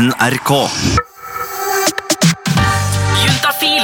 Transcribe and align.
NRK. 0.00 0.50
Juntafil 3.20 3.82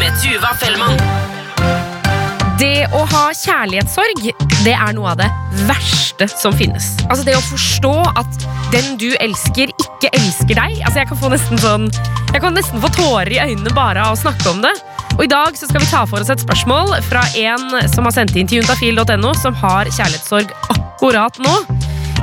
med 0.00 0.16
Tuva 0.18 0.50
Fellmann. 0.58 0.96
Det 2.58 2.88
å 2.90 3.04
ha 3.12 3.20
kjærlighetssorg, 3.30 4.24
det 4.64 4.74
er 4.74 4.96
noe 4.96 5.12
av 5.12 5.20
det 5.20 5.28
verste 5.68 6.26
som 6.32 6.56
finnes. 6.56 6.88
Altså 7.06 7.28
Det 7.28 7.36
å 7.38 7.44
forstå 7.46 7.94
at 8.18 8.48
den 8.74 8.96
du 8.98 9.12
elsker, 9.22 9.70
ikke 9.86 10.10
elsker 10.10 10.58
deg. 10.64 10.80
Altså 10.82 11.04
Jeg 11.04 11.10
kan 11.12 11.20
få 11.22 11.30
nesten 11.36 11.62
sånn 11.62 11.86
Jeg 12.32 12.42
kan 12.42 12.58
nesten 12.58 12.82
få 12.82 12.90
tårer 12.98 13.30
i 13.36 13.42
øynene 13.44 13.70
bare 13.76 14.02
av 14.02 14.16
å 14.16 14.22
snakke 14.24 14.50
om 14.50 14.64
det. 14.66 14.74
Og 15.14 15.28
I 15.28 15.30
dag 15.30 15.54
så 15.54 15.70
skal 15.70 15.84
vi 15.84 15.92
ta 15.92 16.02
for 16.10 16.18
oss 16.18 16.34
et 16.34 16.42
spørsmål 16.42 16.96
fra 17.06 17.22
en 17.38 17.86
som 17.94 18.10
har 18.10 18.18
sendt 18.18 18.34
inn 18.34 18.50
til 18.50 18.64
juntafil.no, 18.64 19.36
som 19.38 19.54
har 19.62 19.86
kjærlighetssorg 19.94 20.50
akkurat 20.74 21.38
nå. 21.46 21.54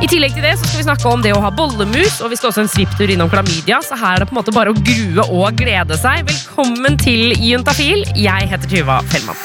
I 0.04 0.07
tillegg 0.12 0.36
til 0.36 0.43
det 0.43 0.55
så 0.59 0.68
skal 0.68 0.82
vi 0.82 0.86
snakke 0.89 1.12
om 1.12 1.23
det 1.23 1.32
å 1.36 1.41
ha 1.43 1.52
bollemus, 1.55 2.20
og 2.20 2.34
vi 2.34 2.39
skal 2.39 2.52
også 2.52 2.66
en 2.66 2.71
svipptur 2.71 3.12
innom 3.12 3.32
klamydia, 3.32 3.80
så 3.86 3.98
her 3.99 4.17
er 4.17 4.26
det 4.26 4.30
på 4.30 4.36
en 4.36 4.41
måte 4.41 4.55
bare 4.55 4.73
å 4.73 4.80
grue 4.80 5.27
og 5.31 5.62
glede 5.62 5.98
seg. 6.02 6.26
Velkommen 6.27 6.99
til 7.02 7.31
Juntafil. 7.40 8.03
Jeg 8.20 8.52
heter 8.52 8.76
Tuva 8.76 9.00
Fellmann. 9.08 9.39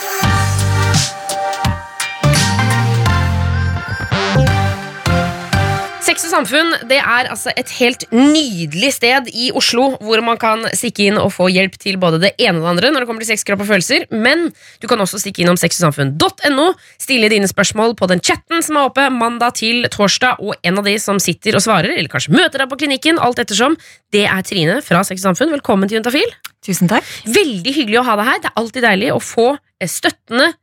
Sex 6.10 6.24
og 6.27 6.32
samfunn 6.32 6.73
det 6.91 6.96
er 6.98 7.28
altså 7.30 7.52
et 7.55 7.69
helt 7.77 8.02
nydelig 8.10 8.88
sted 8.96 9.28
i 9.30 9.52
Oslo 9.55 9.92
hvor 10.02 10.19
man 10.27 10.41
kan 10.42 10.64
stikke 10.74 11.05
inn 11.06 11.19
og 11.20 11.28
få 11.36 11.46
hjelp 11.55 11.77
til 11.78 12.00
både 12.02 12.19
det 12.24 12.33
ene 12.42 12.59
og 12.59 12.64
det 12.64 12.70
andre 12.73 12.91
når 12.91 13.05
det 13.05 13.09
kommer 13.12 13.23
til 13.23 13.30
sex, 13.30 13.45
kropp 13.46 13.62
og 13.62 13.69
følelser. 13.69 14.09
Men 14.10 14.48
du 14.83 14.88
kan 14.91 14.98
også 14.98 15.20
stikke 15.23 15.45
innom 15.45 15.60
sexogsamfunn.no, 15.60 16.66
stille 16.98 17.30
dine 17.30 17.46
spørsmål 17.46 17.95
på 18.00 18.10
den 18.10 18.24
chatten 18.27 18.66
som 18.66 18.80
er 18.80 18.91
oppe 18.91 19.06
mandag 19.14 19.55
til 19.60 19.86
torsdag, 19.86 20.42
og 20.42 20.59
en 20.66 20.83
av 20.83 20.91
de 20.91 20.96
som 20.98 21.23
sitter 21.23 21.55
og 21.55 21.62
svarer, 21.62 21.95
eller 21.95 22.11
kanskje 22.11 22.34
møter 22.34 22.64
deg 22.64 22.74
på 22.74 22.83
klinikken, 22.83 23.22
alt 23.22 23.38
ettersom, 23.45 23.78
det 24.11 24.27
er 24.27 24.42
Trine 24.50 24.80
fra 24.83 25.06
Sex 25.06 25.22
og 25.22 25.30
Samfunn. 25.30 25.55
Velkommen 25.61 25.86
til 25.86 26.00
Juntafil. 26.00 26.38
Tusen 26.66 26.91
takk. 26.91 27.06
Veldig 27.31 27.77
hyggelig 27.84 28.03
å 28.03 28.08
ha 28.11 28.19
deg 28.19 28.33
her. 28.33 28.42
Det 28.42 28.50
er 28.50 28.62
alltid 28.64 28.88
deilig 28.88 29.14
å 29.14 29.22
få 29.22 29.53
eh, 29.55 29.86
støttende 29.86 30.56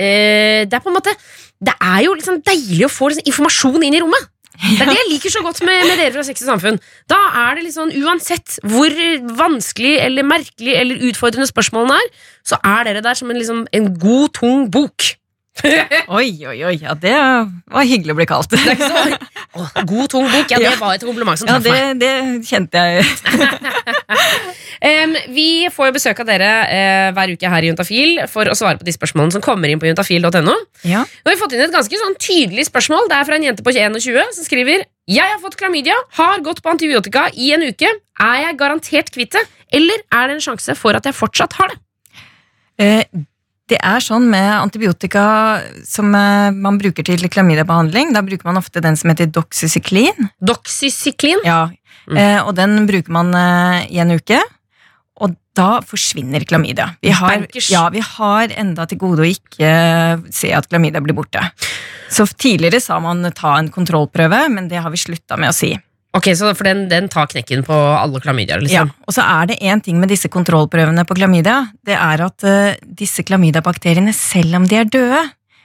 eh, 0.00 0.64
Det 0.64 0.72
er 0.72 0.80
på 0.80 0.88
en 0.88 0.96
måte 0.96 1.12
Det 1.60 1.76
er 1.76 2.06
jo 2.06 2.16
liksom 2.16 2.40
deilig 2.46 2.86
å 2.88 2.94
få 2.96 3.12
liksom 3.12 3.34
informasjon 3.34 3.84
inn 3.84 4.00
i 4.00 4.00
rommet. 4.00 4.30
Det 4.54 4.84
er 4.84 4.90
det 4.90 4.96
jeg 5.00 5.10
liker 5.10 5.32
så 5.34 5.42
godt 5.42 5.60
med, 5.66 5.82
med 5.88 5.98
dere 5.98 6.12
fra 6.14 6.22
Sex 6.26 6.44
og 6.44 6.52
Samfunn. 6.52 6.78
Da 7.10 7.18
er 7.42 7.58
det 7.58 7.66
liksom, 7.66 7.90
Uansett 8.04 8.58
hvor 8.70 8.94
vanskelig 9.40 9.96
eller 10.04 10.26
merkelig 10.26 10.76
eller 10.78 11.02
utfordrende 11.10 11.48
spørsmålene 11.50 11.98
er, 11.98 12.12
så 12.46 12.60
er 12.62 12.86
dere 12.88 13.02
der 13.04 13.18
som 13.18 13.32
en, 13.32 13.40
liksom, 13.40 13.66
en 13.74 13.90
god, 13.98 14.28
tung 14.38 14.70
bok. 14.72 15.10
Oi, 16.18 16.30
oi, 16.50 16.56
oi. 16.66 16.72
Ja, 16.82 16.94
det 16.98 17.12
var 17.14 17.84
hyggelig 17.86 18.10
å 18.12 18.16
bli 18.18 18.24
kalt. 18.26 18.50
Det 18.50 18.58
er 18.58 18.74
ikke 18.74 18.88
så, 18.90 19.18
Åh, 19.60 19.68
god, 19.86 20.08
tung 20.10 20.24
bok. 20.26 20.50
Ja, 20.50 20.58
det 20.58 20.66
Ja. 20.66 20.72
var 20.80 20.96
et 20.96 21.04
kompliment 21.06 21.38
som 21.38 21.46
Ja, 21.46 21.60
traff 21.60 21.68
meg. 21.70 22.00
det, 22.02 22.10
det 22.10 22.48
kjente 22.48 22.80
jeg. 22.82 23.04
um, 25.04 25.14
vi 25.36 25.46
får 25.72 25.88
jo 25.90 25.94
besøk 25.94 26.22
av 26.24 26.28
dere 26.28 26.48
uh, 26.66 27.08
hver 27.16 27.32
uke 27.36 27.52
her 27.52 27.66
i 27.66 27.70
Juntafil 27.70 28.18
for 28.30 28.50
å 28.50 28.56
svare 28.58 28.80
på 28.80 28.86
de 28.88 28.94
spørsmålene 28.96 29.36
som 29.36 29.44
kommer 29.44 29.70
inn 29.70 29.78
på 29.82 29.86
juntafil.no. 29.88 30.56
Ja. 30.82 31.04
Nå 31.06 31.30
har 31.30 31.36
vi 31.36 31.42
fått 31.44 31.54
inn 31.56 31.62
et 31.68 31.74
ganske 31.74 32.00
sånn 32.02 32.16
tydelig 32.18 32.66
spørsmål. 32.70 33.06
Det 33.12 33.18
er 33.20 33.28
fra 33.30 33.38
en 33.38 33.46
jente 33.46 33.64
på 33.66 33.74
21 33.76 34.34
som 34.40 34.48
skriver 34.48 34.82
Jeg 35.10 35.28
har 35.36 35.38
fått 35.42 35.58
klamydia, 35.60 35.94
har 36.18 36.42
gått 36.46 36.64
på 36.64 36.72
antibiotika 36.74 37.28
i 37.38 37.52
en 37.54 37.62
uke. 37.70 37.92
Er 38.24 38.40
jeg 38.48 38.58
garantert 38.58 39.14
kvitt 39.14 39.38
det, 39.38 39.44
eller 39.74 40.02
er 40.10 40.28
det 40.32 40.40
en 40.40 40.44
sjanse 40.50 40.74
for 40.78 40.98
at 40.98 41.06
jeg 41.08 41.14
fortsatt 41.18 41.54
har 41.60 41.70
det? 41.72 41.78
Eh, 42.82 43.22
Det 43.72 43.78
er 43.80 44.02
sånn 44.04 44.26
med 44.28 44.50
antibiotika 44.58 45.24
som 45.88 46.10
eh, 46.12 46.50
man 46.52 46.76
bruker 46.80 47.06
til 47.06 47.22
klamydiabehandling. 47.32 48.12
Da 48.12 48.20
bruker 48.24 48.50
man 48.50 48.60
ofte 48.60 48.82
den 48.84 48.98
som 49.00 49.12
heter 49.12 49.30
doxycycline. 49.32 50.28
Doxycycline. 50.44 51.40
Ja. 51.48 51.62
Mm. 52.04 52.18
Eh, 52.20 52.40
og 52.42 52.52
den 52.58 52.84
bruker 52.90 53.14
man 53.16 53.32
eh, 53.38 53.86
i 53.96 54.02
en 54.04 54.12
uke. 54.12 54.42
Og 55.24 55.32
da 55.56 55.78
forsvinner 55.86 56.44
klamydia. 56.44 56.90
Vi 57.00 57.14
har, 57.14 57.46
ja, 57.70 57.86
vi 57.94 58.02
har 58.04 58.52
enda 58.58 58.84
til 58.90 59.00
gode 59.00 59.24
å 59.24 59.30
ikke 59.30 59.70
se 60.34 60.50
at 60.52 60.68
klamydia 60.68 61.00
blir 61.00 61.16
borte. 61.16 61.46
Så 62.12 62.26
tidligere 62.34 62.82
sa 62.82 62.98
man 63.00 63.24
ta 63.32 63.56
en 63.56 63.70
kontrollprøve, 63.72 64.44
men 64.52 64.68
det 64.68 64.82
har 64.82 64.92
vi 64.92 65.00
slutta 65.00 65.38
med 65.40 65.54
å 65.54 65.56
si. 65.56 65.72
Ok, 66.14 66.28
så 66.38 66.52
For 66.54 66.62
den, 66.68 66.84
den 66.88 67.08
tar 67.10 67.26
knekken 67.32 67.64
på 67.66 67.74
alle 67.74 68.20
klamydiaer? 68.22 68.62
Ja, 68.70 68.84
Liksom. 68.84 68.92
og 69.08 69.14
så 69.16 69.22
er 69.26 69.46
det 69.50 69.56
én 69.66 69.80
ting 69.82 69.98
med 69.98 70.08
disse 70.12 70.28
kontrollprøvene 70.30 71.02
på 71.08 71.16
klamydia. 71.18 71.56
Det 71.84 71.96
er 71.98 72.22
at 72.28 72.44
uh, 72.46 72.74
disse 72.86 73.24
klamydiabakteriene, 73.26 74.14
selv 74.14 74.54
om 74.60 74.68
de 74.70 74.76
er 74.78 74.84
døde, 74.86 75.22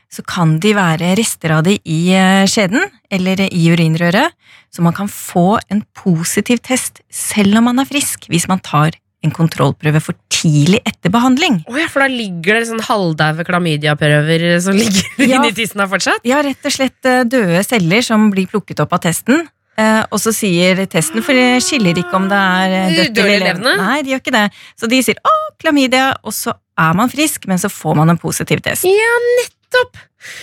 så 0.09 0.23
kan 0.25 0.55
de 0.59 0.71
være 0.73 1.11
rester 1.19 1.53
av 1.53 1.61
de 1.67 1.75
i 1.85 1.99
uh, 2.17 2.47
skjeden 2.49 2.81
eller 3.13 3.43
i 3.45 3.67
urinrøret. 3.69 4.33
Så 4.73 4.81
man 4.85 4.93
kan 4.97 5.07
få 5.09 5.59
en 5.69 5.83
positiv 5.97 6.59
test 6.65 7.03
selv 7.13 7.57
om 7.61 7.69
man 7.69 7.79
er 7.81 7.85
frisk, 7.89 8.25
hvis 8.29 8.47
man 8.49 8.59
tar 8.65 8.97
en 9.21 9.33
kontrollprøve 9.35 9.99
for 10.01 10.15
tidlig 10.31 10.79
etter 10.87 11.11
behandling. 11.11 11.59
Oh 11.67 11.75
ja, 11.77 11.85
For 11.91 11.99
da 12.01 12.07
ligger 12.09 12.55
det 12.57 12.69
sånn 12.69 12.81
halvdaue 12.87 13.43
klamydiaprøver 13.45 14.45
som 14.63 14.77
ligger 14.81 15.27
Ja. 15.27 15.37
inni 15.43 15.51
tissen 15.53 15.81
her 15.83 15.89
fortsatt? 15.91 16.23
Ja, 16.25 16.41
rett 16.45 16.63
og 16.65 16.71
slett 16.73 17.05
eh, 17.05 17.21
døde 17.27 17.61
celler 17.67 18.01
som 18.05 18.29
blir 18.33 18.47
plukket 18.49 18.79
opp 18.81 18.93
av 18.95 19.03
testen. 19.05 19.45
Eh, 19.79 20.01
og 20.11 20.19
så 20.19 20.33
sier 20.35 20.81
testen, 20.91 21.23
for 21.23 21.37
det 21.37 21.61
skiller 21.63 21.99
ikke 22.01 22.17
om 22.17 22.27
det 22.31 22.39
er 22.39 22.75
eh, 22.75 22.97
dødt 22.97 23.21
eller 23.23 23.45
levende? 23.45 23.75
Nei, 23.79 24.01
de 24.03 24.13
gjør 24.13 24.23
ikke 24.23 24.35
det. 24.35 24.45
Så 24.79 24.89
de 24.91 24.99
sier 25.05 25.21
'å, 25.23 25.35
klamydia', 25.61 26.17
og 26.23 26.35
så 26.35 26.55
er 26.79 26.93
man 26.99 27.11
frisk, 27.11 27.47
men 27.47 27.61
så 27.61 27.71
får 27.71 27.95
man 27.99 28.11
en 28.11 28.19
positiv 28.19 28.63
test. 28.65 28.87
Ja, 28.87 29.15
nettopp! 29.39 30.01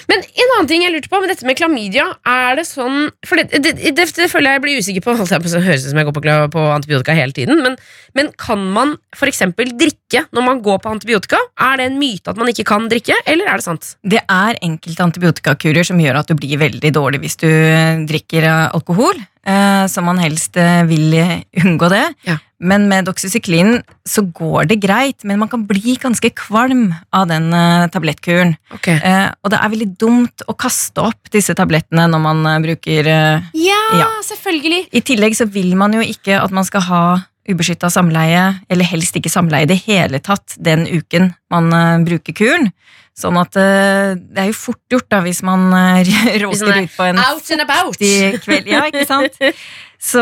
Men 0.08 0.22
en 0.24 0.52
annen 0.54 0.68
ting 0.70 0.84
jeg 0.84 0.94
lurte 0.94 1.10
på 1.12 1.20
med 1.20 1.30
dette 1.32 1.46
med 1.46 1.58
klamydia, 1.58 2.06
er 2.26 2.56
det 2.58 2.64
sånn 2.68 3.10
For 3.28 3.38
det, 3.38 3.60
det, 3.60 3.74
det, 3.96 4.06
det 4.16 4.28
føler 4.32 4.56
jeg 4.56 4.64
blir 4.64 4.80
usikker 4.80 5.04
på. 5.04 5.16
Det 5.20 5.62
høres 5.66 5.84
ut 5.84 5.90
som 5.92 6.00
jeg 6.00 6.08
går 6.08 6.16
på, 6.16 6.24
på 6.54 6.64
antibiotika 6.72 7.16
hele 7.16 7.36
tiden. 7.36 7.60
Men, 7.64 7.76
men 8.16 8.32
kan 8.40 8.62
man 8.72 8.96
f.eks. 9.16 9.44
drikke 9.56 10.26
når 10.32 10.48
man 10.48 10.64
går 10.64 10.80
på 10.84 10.92
antibiotika? 10.96 11.40
Er 11.60 11.80
det 11.80 11.90
en 11.90 12.00
myte 12.00 12.32
at 12.32 12.40
man 12.40 12.50
ikke 12.52 12.66
kan 12.68 12.88
drikke, 12.92 13.16
eller 13.28 13.50
er 13.50 13.60
det 13.60 13.68
sant? 13.68 13.94
Det 14.06 14.22
er 14.22 14.60
enkelte 14.64 15.06
antibiotikakurer 15.10 15.86
som 15.86 16.00
gjør 16.00 16.22
at 16.22 16.30
du 16.30 16.36
blir 16.38 16.60
veldig 16.60 16.92
dårlig 16.96 17.22
hvis 17.24 17.40
du 17.42 17.48
eh, 17.48 18.02
drikker 18.08 18.46
eh, 18.46 18.66
alkohol, 18.76 19.18
eh, 19.46 19.84
så 19.90 20.04
man 20.04 20.20
helst 20.22 20.56
vil 20.88 21.16
unngå 21.62 21.92
det. 21.92 22.04
Ja. 22.28 22.40
Men 22.56 22.86
med 22.88 23.04
doxycyklin 23.04 23.82
så 24.08 24.22
går 24.32 24.70
det 24.70 24.78
greit, 24.80 25.26
men 25.28 25.42
man 25.42 25.50
kan 25.52 25.66
bli 25.68 25.98
ganske 26.00 26.30
kvalm 26.38 26.88
av 27.12 27.26
den 27.28 27.50
tablettkuren. 27.92 28.56
Ok 28.72 28.94
Eh, 28.96 29.28
og 29.44 29.52
det 29.52 29.60
er 29.66 29.72
veldig 29.74 29.88
dumt 30.00 30.42
å 30.48 30.54
kaste 30.58 31.02
opp 31.04 31.30
disse 31.34 31.54
tablettene 31.58 32.06
når 32.12 32.22
man 32.24 32.42
eh, 32.50 32.58
bruker 32.64 33.10
eh, 33.12 33.48
Ja, 33.60 33.80
Ja. 34.00 34.08
selvfølgelig! 34.26 34.86
I 34.96 35.02
tillegg 35.06 35.36
så 35.38 35.46
vil 35.50 35.74
man 35.78 35.94
jo 35.96 36.02
ikke 36.04 36.38
at 36.42 36.54
man 36.54 36.64
skal 36.68 36.86
ha 36.88 37.02
ubeskytta 37.46 37.86
samleie, 37.94 38.56
eller 38.68 38.88
helst 38.90 39.14
ikke 39.14 39.30
samleie 39.30 39.68
i 39.68 39.70
det 39.70 39.76
hele 39.84 40.18
tatt, 40.18 40.56
den 40.58 40.82
uken 40.90 41.28
man 41.52 41.68
eh, 41.72 41.98
bruker 42.08 42.34
kuren. 42.34 42.72
Sånn 43.16 43.38
at 43.40 43.54
eh, 43.56 44.16
det 44.18 44.42
er 44.42 44.48
jo 44.50 44.56
fort 44.58 44.82
gjort 44.92 45.06
da 45.14 45.20
hvis 45.24 45.38
man 45.46 45.70
råker 46.42 46.72
er 46.74 46.82
ut 46.84 46.96
på 46.98 47.06
en 47.06 47.20
Out 47.22 47.52
and 47.54 47.62
about! 47.64 47.96
kveld. 47.96 48.66
Ja, 48.68 48.82
ikke 48.90 49.06
sant? 49.08 49.38
Så 50.10 50.20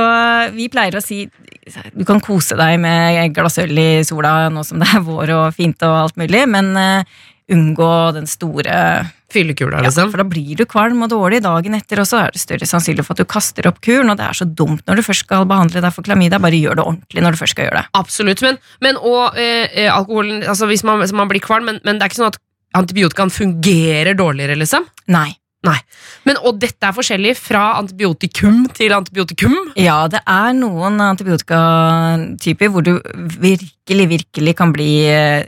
vi 0.54 0.68
pleier 0.70 0.94
å 0.94 1.02
si 1.02 1.24
du 1.96 2.04
kan 2.06 2.20
kose 2.22 2.54
deg 2.60 2.76
med 2.78 3.16
et 3.24 3.32
glass 3.34 3.56
øl 3.58 3.72
i 3.80 3.88
sola 4.06 4.46
nå 4.52 4.62
som 4.68 4.78
det 4.78 4.86
er 4.94 5.02
vår 5.02 5.32
og 5.34 5.56
fint 5.56 5.80
og 5.82 5.96
alt 6.04 6.20
mulig, 6.20 6.44
men 6.48 6.70
unngå 7.50 7.88
den 8.16 8.28
store 8.30 8.76
Fyllekula, 9.34 9.80
ja, 9.80 9.88
liksom. 9.88 10.12
for 10.12 10.22
da 10.22 10.26
blir 10.28 10.54
du 10.58 10.64
kvalm 10.70 11.04
og 11.06 11.12
dårlig 11.12 11.42
dagen 11.44 11.76
etter, 11.78 12.02
og 12.02 12.08
så 12.08 12.22
er 12.22 12.34
det 12.34 12.42
større 12.42 12.68
sannsynlig 12.70 13.04
for 13.06 13.16
at 13.16 13.24
du 13.24 13.30
kaster 13.30 13.68
opp 13.70 13.80
kuren, 13.84 14.12
og 14.12 14.18
det 14.20 14.28
er 14.28 14.40
så 14.40 14.48
dumt 14.48 14.84
når 14.88 15.00
du 15.00 15.06
først 15.06 15.26
skal 15.26 15.46
behandle 15.50 15.82
deg 15.84 15.94
for 15.94 16.06
klamydia. 16.06 16.40
Bare 16.42 16.58
gjør 16.58 16.80
det 16.80 16.86
ordentlig 16.86 17.24
når 17.26 17.36
du 17.36 17.42
først 17.42 17.56
skal 17.56 17.68
gjøre 17.68 17.82
det. 17.82 17.86
Absolutt. 18.00 18.44
Men, 18.46 18.60
men 18.84 18.98
og 19.00 19.38
eh, 19.40 19.68
eh, 19.68 19.92
alkoholen 19.92 20.42
altså 20.44 20.68
Hvis 20.70 20.84
man, 20.86 21.02
man 21.16 21.30
blir 21.30 21.42
kvalm, 21.44 21.68
men, 21.68 21.80
men 21.84 21.98
det 21.98 22.06
er 22.06 22.12
ikke 22.12 22.22
sånn 22.22 22.32
at 22.32 22.42
antibiotikaen 22.74 23.32
fungerer 23.32 24.16
dårligere, 24.18 24.58
liksom? 24.58 24.86
Nei. 25.10 25.30
Men, 26.24 26.38
og 26.44 26.58
dette 26.60 26.88
er 26.88 26.94
forskjellig 26.96 27.34
fra 27.38 27.74
antibiotikum 27.78 28.64
til 28.76 28.94
antibiotikum? 28.96 29.54
Ja, 29.80 30.04
det 30.12 30.20
er 30.28 30.52
noen 30.56 31.00
antibiotikatyper 31.04 32.72
hvor 32.72 32.84
du 32.84 32.96
virkelig, 33.40 34.08
virkelig 34.10 34.56
kan 34.58 34.74
bli 34.74 34.90
eh, 35.08 35.46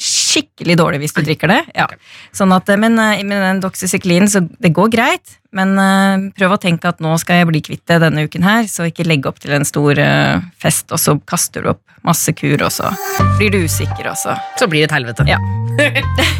skikkelig 0.00 0.76
dårlig 0.80 1.02
hvis 1.02 1.14
du 1.16 1.22
drikker 1.24 1.50
det. 1.52 1.60
Ja. 1.76 1.86
Sånn 2.34 2.52
at, 2.56 2.68
men 2.80 2.98
eh, 2.98 3.22
med 3.26 3.42
den 3.44 3.62
doxycyklinen, 3.62 4.30
så 4.30 4.42
det 4.42 4.72
går 4.74 4.92
greit, 4.92 5.36
men 5.54 5.74
eh, 5.78 6.28
prøv 6.38 6.56
å 6.56 6.60
tenke 6.60 6.90
at 6.90 7.02
nå 7.04 7.14
skal 7.20 7.42
jeg 7.42 7.50
bli 7.50 7.62
kvitt 7.64 7.84
det 7.90 8.00
denne 8.04 8.26
uken 8.26 8.46
her, 8.46 8.68
så 8.70 8.88
ikke 8.88 9.06
legge 9.08 9.30
opp 9.30 9.42
til 9.42 9.54
en 9.56 9.68
stor 9.68 10.00
eh, 10.00 10.40
fest, 10.62 10.88
og 10.92 11.02
så 11.02 11.16
kaster 11.28 11.64
du 11.64 11.74
opp 11.74 11.82
masse 12.06 12.32
kur, 12.34 12.56
og 12.64 12.72
så 12.74 12.90
blir 13.38 13.52
du 13.54 13.60
usikker, 13.62 14.08
og 14.10 14.18
så 14.18 14.36
Så 14.58 14.66
blir 14.66 14.82
det 14.82 14.90
et 14.90 14.96
helvete. 14.96 15.26
Ja. 15.28 15.38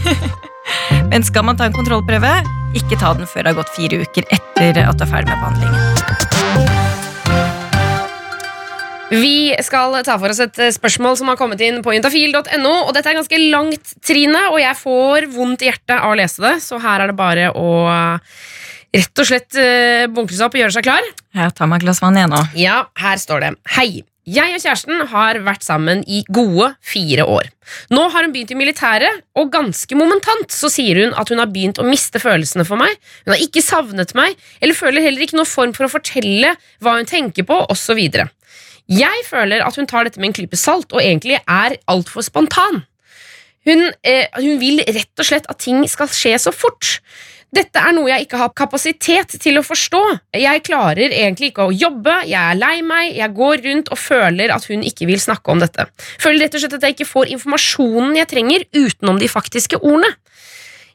Men 1.11 1.25
skal 1.27 1.45
man 1.45 1.59
ta 1.59 1.69
en 1.69 1.77
kontrollprøve, 1.77 2.33
ikke 2.79 2.99
ta 2.99 3.13
den 3.19 3.29
før 3.29 3.45
det 3.45 3.53
har 3.53 3.61
gått 3.61 3.77
fire 3.77 4.03
uker 4.07 4.31
etter 4.33 4.85
at 4.87 4.97
du 4.97 5.05
er 5.05 5.13
ferdig 5.13 5.35
med 5.35 5.45
behandlingen. 5.45 6.42
Vi 9.13 9.53
skal 9.65 9.99
ta 10.07 10.17
for 10.17 10.33
oss 10.33 10.41
et 10.41 10.61
eh, 10.63 10.73
spørsmål 10.73 11.19
som 11.21 11.29
har 11.33 11.39
kommet 11.41 11.61
inn 11.65 11.83
på 11.85 11.95
juntafil.no. 11.97 12.75
Og 12.87 12.93
dette 12.97 13.13
er 13.13 13.19
ganske 13.21 13.41
langt, 13.53 13.95
Trine, 14.05 14.47
og 14.51 14.61
jeg 14.63 14.79
får 14.81 15.29
vondt 15.35 15.65
i 15.65 15.69
hjertet 15.69 15.99
av 15.99 16.15
å 16.15 16.19
lese 16.19 16.45
det, 16.45 16.55
så 16.65 16.81
her 16.83 17.05
er 17.05 17.13
det 17.13 17.19
bare 17.19 17.51
å 17.53 17.73
rett 18.93 19.21
og 19.23 19.29
slett 19.29 19.53
bunke 19.53 20.15
bunkre 20.17 20.37
seg 20.37 20.47
opp 20.47 20.57
og 20.57 20.65
gjøre 20.65 20.77
seg 20.77 20.89
klar. 20.89 21.13
Jeg 21.37 21.53
tar 21.57 21.69
meg 21.69 21.81
et 21.81 21.87
glass 21.87 22.03
vann 22.05 22.19
igjen 22.19 22.33
nå. 22.35 22.41
Ja, 22.61 22.87
her 23.01 23.21
står 23.21 23.47
det. 23.47 23.53
Hei. 23.77 24.03
Jeg 24.23 24.55
og 24.55 24.61
kjæresten 24.63 25.01
har 25.11 25.39
vært 25.43 25.65
sammen 25.67 26.05
i 26.07 26.21
gode 26.31 26.69
fire 26.87 27.25
år. 27.27 27.49
Nå 27.91 28.05
har 28.13 28.23
hun 28.23 28.31
begynt 28.31 28.53
i 28.55 28.59
militæret, 28.59 29.25
og 29.35 29.51
ganske 29.51 29.97
momentant 29.99 30.55
så 30.55 30.71
sier 30.71 31.01
hun 31.03 31.17
at 31.19 31.33
hun 31.33 31.43
har 31.43 31.51
begynt 31.51 31.81
å 31.83 31.87
miste 31.89 32.23
følelsene 32.23 32.63
for 32.69 32.79
meg. 32.79 32.95
Hun 33.25 33.35
har 33.35 33.43
ikke 33.43 33.65
savnet 33.67 34.15
meg, 34.15 34.39
eller 34.63 34.79
føler 34.79 35.03
heller 35.03 35.27
ikke 35.27 35.41
noen 35.41 35.51
form 35.51 35.75
for 35.75 35.89
å 35.89 35.91
fortelle 35.91 36.55
hva 36.79 36.95
hun 37.01 37.11
tenker 37.11 37.49
på, 37.49 37.59
osv. 37.75 37.99
Jeg 38.91 39.27
føler 39.29 39.65
at 39.65 39.77
hun 39.79 39.87
tar 39.87 40.09
dette 40.09 40.21
med 40.21 40.33
en 40.33 40.39
klype 40.41 40.59
salt, 40.59 40.93
og 40.93 41.03
egentlig 41.03 41.39
er 41.41 41.77
altfor 41.91 42.25
spontan. 42.27 42.83
Hun, 43.67 43.93
eh, 44.03 44.27
hun 44.41 44.59
vil 44.59 44.83
rett 44.89 45.23
og 45.23 45.29
slett 45.29 45.47
at 45.51 45.61
ting 45.63 45.85
skal 45.89 46.11
skje 46.11 46.35
så 46.43 46.53
fort. 46.55 46.99
Dette 47.53 47.77
er 47.77 47.93
noe 47.93 48.09
jeg 48.09 48.25
ikke 48.25 48.39
har 48.41 48.53
kapasitet 48.57 49.35
til 49.43 49.61
å 49.61 49.63
forstå. 49.67 50.01
Jeg 50.41 50.63
klarer 50.65 51.13
egentlig 51.13 51.51
ikke 51.51 51.67
å 51.69 51.75
jobbe, 51.75 52.15
jeg 52.25 52.41
er 52.41 52.57
lei 52.57 52.79
meg, 52.81 53.11
jeg 53.19 53.35
går 53.37 53.61
rundt 53.67 53.91
og 53.93 54.01
føler 54.01 54.55
at 54.55 54.65
hun 54.71 54.81
ikke 54.89 55.05
vil 55.11 55.21
snakke 55.21 55.53
om 55.53 55.61
dette. 55.61 55.85
Føler 56.23 56.47
rett 56.47 56.57
og 56.57 56.65
slett 56.65 56.79
at 56.79 56.87
jeg 56.89 56.97
ikke 56.97 57.11
får 57.11 57.35
informasjonen 57.37 58.17
jeg 58.17 58.31
trenger 58.33 58.65
utenom 58.73 59.21
de 59.21 59.29
faktiske 59.29 59.83
ordene. 59.83 60.15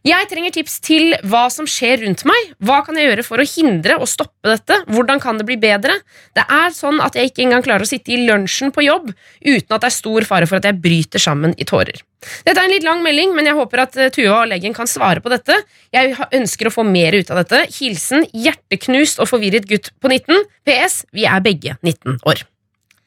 Jeg 0.07 0.27
trenger 0.29 0.53
tips 0.55 0.77
til 0.85 1.15
hva 1.27 1.47
som 1.51 1.65
skjer 1.67 1.99
rundt 2.05 2.21
meg. 2.29 2.51
Hva 2.63 2.77
kan 2.85 2.95
jeg 2.95 3.09
gjøre 3.09 3.23
for 3.27 3.41
å 3.41 3.45
hindre 3.47 3.97
og 3.99 4.07
stoppe 4.07 4.47
dette? 4.47 4.77
Hvordan 4.93 5.19
kan 5.19 5.39
det 5.39 5.47
bli 5.49 5.57
bedre? 5.59 5.97
Det 6.37 6.45
er 6.47 6.69
sånn 6.75 7.01
at 7.03 7.17
jeg 7.17 7.31
ikke 7.31 7.43
engang 7.43 7.65
klarer 7.65 7.83
å 7.83 7.89
sitte 7.89 8.13
i 8.15 8.21
lunsjen 8.27 8.71
på 8.71 8.85
jobb 8.85 9.09
uten 9.11 9.75
at 9.75 9.83
det 9.83 9.89
er 9.89 9.95
stor 9.97 10.27
fare 10.29 10.47
for 10.47 10.61
at 10.61 10.69
jeg 10.69 10.79
bryter 10.83 11.23
sammen 11.23 11.55
i 11.59 11.67
tårer. 11.67 11.99
Dette 12.45 12.55
er 12.55 12.63
en 12.63 12.73
litt 12.73 12.87
lang 12.87 13.03
melding, 13.03 13.35
men 13.35 13.49
jeg 13.49 13.57
håper 13.57 13.83
at 13.83 13.99
eh, 13.99 14.11
Tuva 14.13 14.45
og 14.45 14.51
legen 14.53 14.75
kan 14.77 14.87
svare 14.89 15.23
på 15.23 15.31
dette. 15.33 15.59
Jeg 15.93 16.15
ønsker 16.39 16.69
å 16.69 16.75
få 16.77 16.87
mer 16.87 17.17
ut 17.17 17.33
av 17.33 17.41
dette. 17.41 17.65
Hilsen 17.75 18.23
hjerteknust 18.31 19.19
og 19.19 19.29
forvirret 19.33 19.67
gutt 19.67 19.91
på 19.99 20.13
19. 20.13 20.47
PS. 20.67 21.01
Vi 21.15 21.27
er 21.27 21.43
begge 21.43 21.75
19 21.81 22.21
år. 22.23 22.45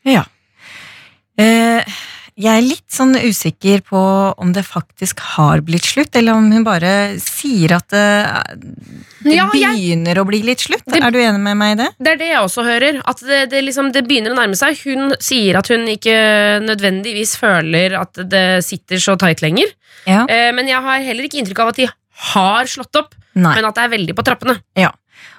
Ja. 0.09 0.27
Eh, 1.41 2.01
jeg 2.41 2.57
er 2.57 2.65
litt 2.65 2.87
sånn 2.93 3.13
usikker 3.21 3.83
på 3.85 4.01
om 4.41 4.53
det 4.57 4.63
faktisk 4.65 5.21
har 5.37 5.61
blitt 5.67 5.85
slutt, 5.85 6.15
eller 6.17 6.39
om 6.39 6.47
hun 6.53 6.65
bare 6.65 6.93
sier 7.21 7.75
at 7.77 7.89
det, 7.93 8.05
det 9.25 9.35
Ja, 9.37 9.47
jeg- 9.53 9.77
begynner 9.77 10.21
å 10.23 10.25
bli 10.27 10.41
litt 10.43 10.61
slutt. 10.65 10.83
Det- 10.87 11.03
Er 11.05 11.11
du 11.11 11.19
enig 11.21 11.41
med 11.41 11.57
meg 11.61 11.73
i 11.79 11.83
det? 11.83 11.89
Det 11.99 12.13
er 12.15 12.17
det 12.17 12.29
jeg 12.31 12.39
også 12.41 12.65
hører. 12.65 13.03
At 13.07 13.21
det, 13.21 13.51
det, 13.51 13.63
liksom, 13.65 13.93
det 13.93 14.07
begynner 14.09 14.33
å 14.33 14.39
nærme 14.41 14.57
seg. 14.57 14.79
Hun 14.85 15.15
sier 15.21 15.59
at 15.59 15.69
hun 15.69 15.87
ikke 15.87 16.17
nødvendigvis 16.65 17.37
føler 17.37 17.99
at 18.01 18.15
det 18.29 18.65
sitter 18.65 18.97
så 18.97 19.19
tight 19.19 19.43
lenger. 19.43 19.67
Ja. 20.07 20.25
Eh, 20.27 20.51
men 20.53 20.67
jeg 20.67 20.81
har 20.81 20.99
heller 21.01 21.25
ikke 21.29 21.43
inntrykk 21.45 21.61
av 21.61 21.69
at 21.69 21.77
de 21.77 21.89
har 22.33 22.65
slått 22.65 22.97
opp, 22.97 23.15
Nei. 23.35 23.55
men 23.55 23.65
at 23.65 23.75
det 23.75 23.85
er 23.85 23.97
veldig 23.99 24.15
på 24.17 24.25
trappene. 24.25 24.59
Ja. 24.77 24.91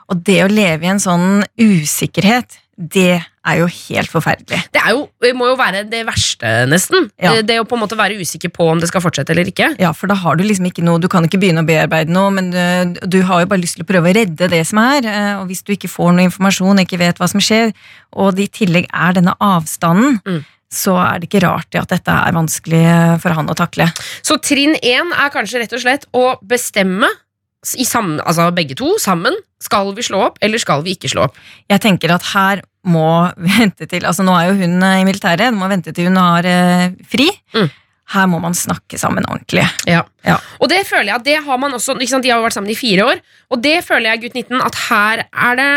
Og 0.10 0.24
det 0.24 0.42
å 0.44 0.50
leve 0.52 0.84
i 0.84 0.92
en 0.92 1.00
sånn 1.00 1.44
usikkerhet, 1.58 2.58
det 2.78 3.24
er 3.48 3.58
jo 3.58 3.66
helt 3.66 4.12
forferdelig. 4.12 4.60
Det 4.72 4.82
er 4.86 4.92
jo, 4.94 5.08
det 5.24 5.32
må 5.36 5.48
jo 5.50 5.56
være 5.58 5.84
det 5.90 6.04
verste, 6.06 6.50
nesten. 6.70 7.08
Ja. 7.18 7.32
Det, 7.40 7.48
Det 7.50 7.56
å 7.62 7.66
på 7.66 7.74
en 7.78 7.82
måte 7.82 7.98
være 7.98 8.20
usikker 8.22 8.52
på 8.54 8.68
om 8.70 8.80
det 8.80 8.88
skal 8.92 9.02
fortsette 9.02 9.34
eller 9.34 9.50
ikke. 9.50 9.72
Ja, 9.82 9.92
for 9.98 10.08
da 10.12 10.16
har 10.22 10.36
du 10.38 10.44
liksom 10.46 10.68
ikke 10.70 10.84
noe 10.86 11.00
Du 11.02 11.08
kan 11.10 11.26
ikke 11.26 11.40
begynne 11.42 11.64
å 11.64 11.68
bearbeide 11.68 12.14
noe, 12.14 12.30
men 12.32 12.52
du, 12.54 13.00
du 13.08 13.20
har 13.26 13.42
jo 13.42 13.50
bare 13.50 13.64
lyst 13.64 13.80
til 13.80 13.86
å 13.86 13.90
prøve 13.90 14.12
å 14.12 14.16
redde 14.16 14.48
det 14.52 14.62
som 14.70 14.78
er. 14.84 15.06
eh, 15.10 15.34
Og 15.42 15.48
hvis 15.50 15.64
du 15.66 15.74
ikke 15.74 15.90
får 15.90 16.14
noe 16.14 16.28
informasjon, 16.30 16.84
ikke 16.86 17.00
vet 17.02 17.18
hva 17.18 17.28
som 17.32 17.42
skjer, 17.42 17.74
og 18.14 18.36
det 18.38 18.46
i 18.50 18.54
tillegg 18.62 18.86
er 18.94 19.14
denne 19.18 19.34
avstanden, 19.42 20.20
Mm. 20.26 20.44
så 20.72 20.94
er 21.02 21.20
det 21.20 21.28
ikke 21.30 21.42
rart 21.44 21.76
at 21.76 21.90
dette 21.90 22.12
er 22.14 22.32
vanskelig 22.38 22.84
eh, 22.86 23.18
for 23.20 23.34
han 23.36 23.50
å 23.52 23.56
takle. 23.58 23.90
Så 24.24 24.38
trinn 24.40 24.76
én 24.80 25.10
er 25.18 25.30
kanskje 25.34 25.60
rett 25.66 25.74
og 25.74 25.82
slett 25.84 26.06
å 26.14 26.38
bestemme, 26.46 27.10
i 27.78 27.86
sam, 27.86 28.16
altså 28.26 28.50
begge 28.56 28.76
to 28.78 28.96
sammen, 29.02 29.36
skal 29.62 29.92
vi 29.94 30.06
slå 30.06 30.24
opp 30.32 30.40
eller 30.42 30.62
skal 30.62 30.82
vi 30.86 30.96
ikke 30.96 31.12
slå 31.12 31.28
opp. 31.28 31.38
Jeg 31.70 31.84
tenker 31.84 32.14
at 32.16 32.26
her 32.34 32.64
må 32.90 33.30
vente 33.60 33.86
til 33.86 34.08
Altså 34.10 34.26
nå 34.26 34.34
er 34.34 34.50
jo 34.50 34.58
hun 34.64 34.82
eh, 34.82 35.02
i 35.04 35.06
militæret, 35.06 35.54
må 35.54 35.70
vente 35.70 35.94
til 35.94 36.10
hun 36.10 36.18
har 36.18 36.48
eh, 36.50 36.90
fri. 37.12 37.30
Mm. 37.54 37.70
Her 38.12 38.26
må 38.28 38.42
man 38.44 38.56
snakke 38.58 38.98
sammen 39.00 39.24
ordentlig. 39.30 39.64
Ja. 39.88 40.02
Ja. 40.26 40.36
Og 40.60 40.68
det 40.70 40.82
føler 40.90 41.14
jeg 41.14 41.20
at 41.22 41.28
det 41.28 41.38
har 41.46 41.60
man 41.62 41.78
også 41.78 41.94
sant? 41.96 42.26
De 42.26 42.32
har 42.32 42.42
jo 42.42 42.44
vært 42.44 42.58
sammen 42.58 42.74
i 42.74 42.76
fire 42.76 43.06
år, 43.08 43.22
og 43.54 43.62
det 43.64 43.78
føler 43.86 44.10
jeg 44.10 44.24
gutt 44.26 44.36
19 44.42 44.66
at 44.66 44.80
her 44.90 45.24
er 45.24 45.56
det, 45.62 45.70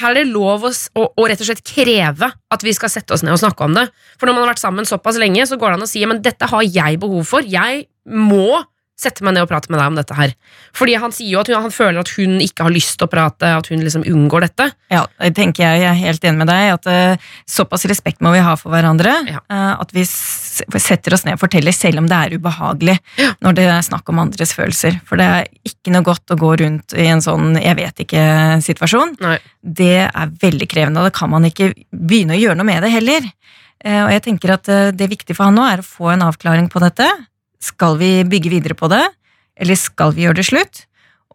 her 0.00 0.08
er 0.10 0.18
det 0.18 0.26
lov 0.32 0.66
å, 0.66 0.72
å, 0.72 1.06
å 1.14 1.28
rett 1.30 1.44
og 1.44 1.48
slett 1.48 1.62
kreve 1.68 2.32
at 2.32 2.66
vi 2.66 2.74
skal 2.74 2.90
sette 2.90 3.14
oss 3.14 3.22
ned 3.22 3.36
og 3.36 3.44
snakke 3.44 3.68
om 3.68 3.78
det. 3.78 3.86
For 4.18 4.26
når 4.26 4.36
man 4.36 4.46
har 4.46 4.54
vært 4.56 4.64
sammen 4.64 4.88
såpass 4.88 5.20
lenge, 5.22 5.46
så 5.46 5.60
går 5.60 5.70
det 5.70 5.78
an 5.78 5.86
å 5.86 5.92
si 5.92 6.02
men 6.08 6.24
dette 6.24 6.50
har 6.50 6.66
jeg 6.66 6.98
behov 7.04 7.28
for. 7.30 7.46
Jeg 7.46 7.86
må 8.10 8.64
sette 9.02 9.24
meg 9.26 9.34
ned 9.34 9.44
og 9.44 9.50
prate 9.50 9.70
med 9.72 9.80
deg 9.80 9.90
om 9.90 9.96
dette 9.98 10.16
her. 10.16 10.32
Fordi 10.78 10.94
han 11.02 11.12
sier 11.14 11.34
jo 11.34 11.40
at 11.42 11.50
hun, 11.50 11.58
han 11.66 11.74
føler 11.74 12.00
at 12.02 12.12
hun 12.16 12.38
ikke 12.44 12.66
har 12.66 12.74
lyst 12.74 12.96
til 13.00 13.08
å 13.08 13.10
prate, 13.12 13.50
at 13.58 13.68
hun 13.72 13.82
liksom 13.82 14.04
unngår 14.08 14.46
dette. 14.46 14.68
Ja, 14.92 15.04
det 15.18 15.32
tenker 15.38 15.64
jeg, 15.64 15.82
jeg 15.82 15.90
er 15.90 15.98
helt 16.00 16.26
enig 16.28 16.42
med 16.44 16.50
deg. 16.52 16.76
At 16.76 16.88
uh, 16.88 17.32
Såpass 17.50 17.86
respekt 17.90 18.22
må 18.24 18.32
vi 18.34 18.42
ha 18.44 18.54
for 18.60 18.72
hverandre. 18.74 19.14
Ja. 19.28 19.42
Uh, 19.50 19.74
at 19.82 19.94
vi 19.94 20.04
setter 20.06 21.16
oss 21.16 21.26
ned 21.26 21.38
og 21.38 21.42
forteller, 21.42 21.74
selv 21.74 22.02
om 22.02 22.08
det 22.10 22.18
er 22.18 22.36
ubehagelig 22.38 22.98
Ja. 23.18 23.32
når 23.44 23.58
det 23.58 23.66
er 23.72 23.86
snakk 23.86 24.08
om 24.12 24.22
andres 24.22 24.54
følelser. 24.56 25.00
For 25.08 25.20
det 25.20 25.26
er 25.26 25.50
ikke 25.68 25.94
noe 25.94 26.06
godt 26.06 26.34
å 26.34 26.38
gå 26.38 26.54
rundt 26.62 26.94
i 26.96 27.08
en 27.10 27.24
sånn 27.24 27.56
jeg 27.60 27.78
vet 27.78 28.04
ikke-situasjon. 28.06 29.16
Det 29.62 29.94
er 30.06 30.36
veldig 30.42 30.68
krevende, 30.70 31.02
og 31.02 31.10
det 31.10 31.16
kan 31.18 31.30
man 31.32 31.46
ikke 31.48 31.72
begynne 31.90 32.36
å 32.36 32.40
gjøre 32.40 32.58
noe 32.60 32.68
med 32.68 32.82
det 32.84 32.92
heller. 32.94 33.28
Eh, 33.82 34.00
og 34.04 34.12
jeg 34.14 34.22
tenker 34.28 34.54
at 34.54 34.68
det 34.94 35.10
viktige 35.10 35.34
for 35.34 35.48
han 35.48 35.58
nå 35.58 35.64
er 35.66 35.82
å 35.82 35.86
få 35.86 36.12
en 36.12 36.24
avklaring 36.28 36.68
på 36.72 36.82
dette. 36.84 37.08
Skal 37.62 37.98
vi 38.00 38.14
bygge 38.28 38.50
videre 38.52 38.78
på 38.78 38.90
det, 38.92 39.04
eller 39.60 39.78
skal 39.78 40.14
vi 40.16 40.26
gjøre 40.26 40.40
det 40.40 40.48
slutt? 40.48 40.86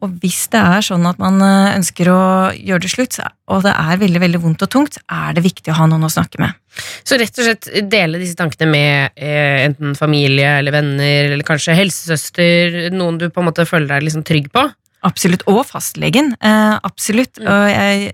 Og 0.03 0.13
hvis 0.21 0.43
det 0.53 0.59
er 0.61 0.83
sånn 0.85 1.05
at 1.09 1.17
man 1.21 1.39
eh, 1.41 1.73
ønsker 1.77 2.09
å 2.13 2.21
gjøre 2.53 2.83
det 2.83 2.91
slutt, 2.93 3.17
og 3.49 3.63
det 3.65 3.73
er 3.73 4.01
veldig 4.03 4.21
veldig 4.21 4.41
vondt 4.43 4.65
og 4.67 4.71
tungt, 4.73 4.99
er 5.09 5.33
det 5.33 5.45
viktig 5.45 5.73
å 5.73 5.77
ha 5.79 5.87
noen 5.89 6.05
å 6.05 6.11
snakke 6.13 6.41
med. 6.41 6.53
Så 7.07 7.17
rett 7.17 7.39
og 7.41 7.47
slett 7.47 7.69
dele 7.89 8.21
disse 8.21 8.37
tankene 8.37 8.69
med 8.69 9.15
eh, 9.15 9.63
enten 9.65 9.97
familie 9.97 10.59
eller 10.59 10.75
venner, 10.75 11.31
eller 11.31 11.47
kanskje 11.47 11.77
helsesøster, 11.79 12.91
noen 12.93 13.17
du 13.21 13.29
på 13.31 13.41
en 13.41 13.49
måte 13.49 13.65
føler 13.69 13.89
deg 13.95 14.05
liksom 14.05 14.25
trygg 14.27 14.51
på. 14.53 14.67
Absolutt. 15.07 15.45
Og 15.49 15.63
fastlegen. 15.65 16.35
Eh, 16.45 16.75
absolutt. 16.85 17.41
Mm. 17.41 17.49
Og 17.49 17.71
jeg, 17.71 18.13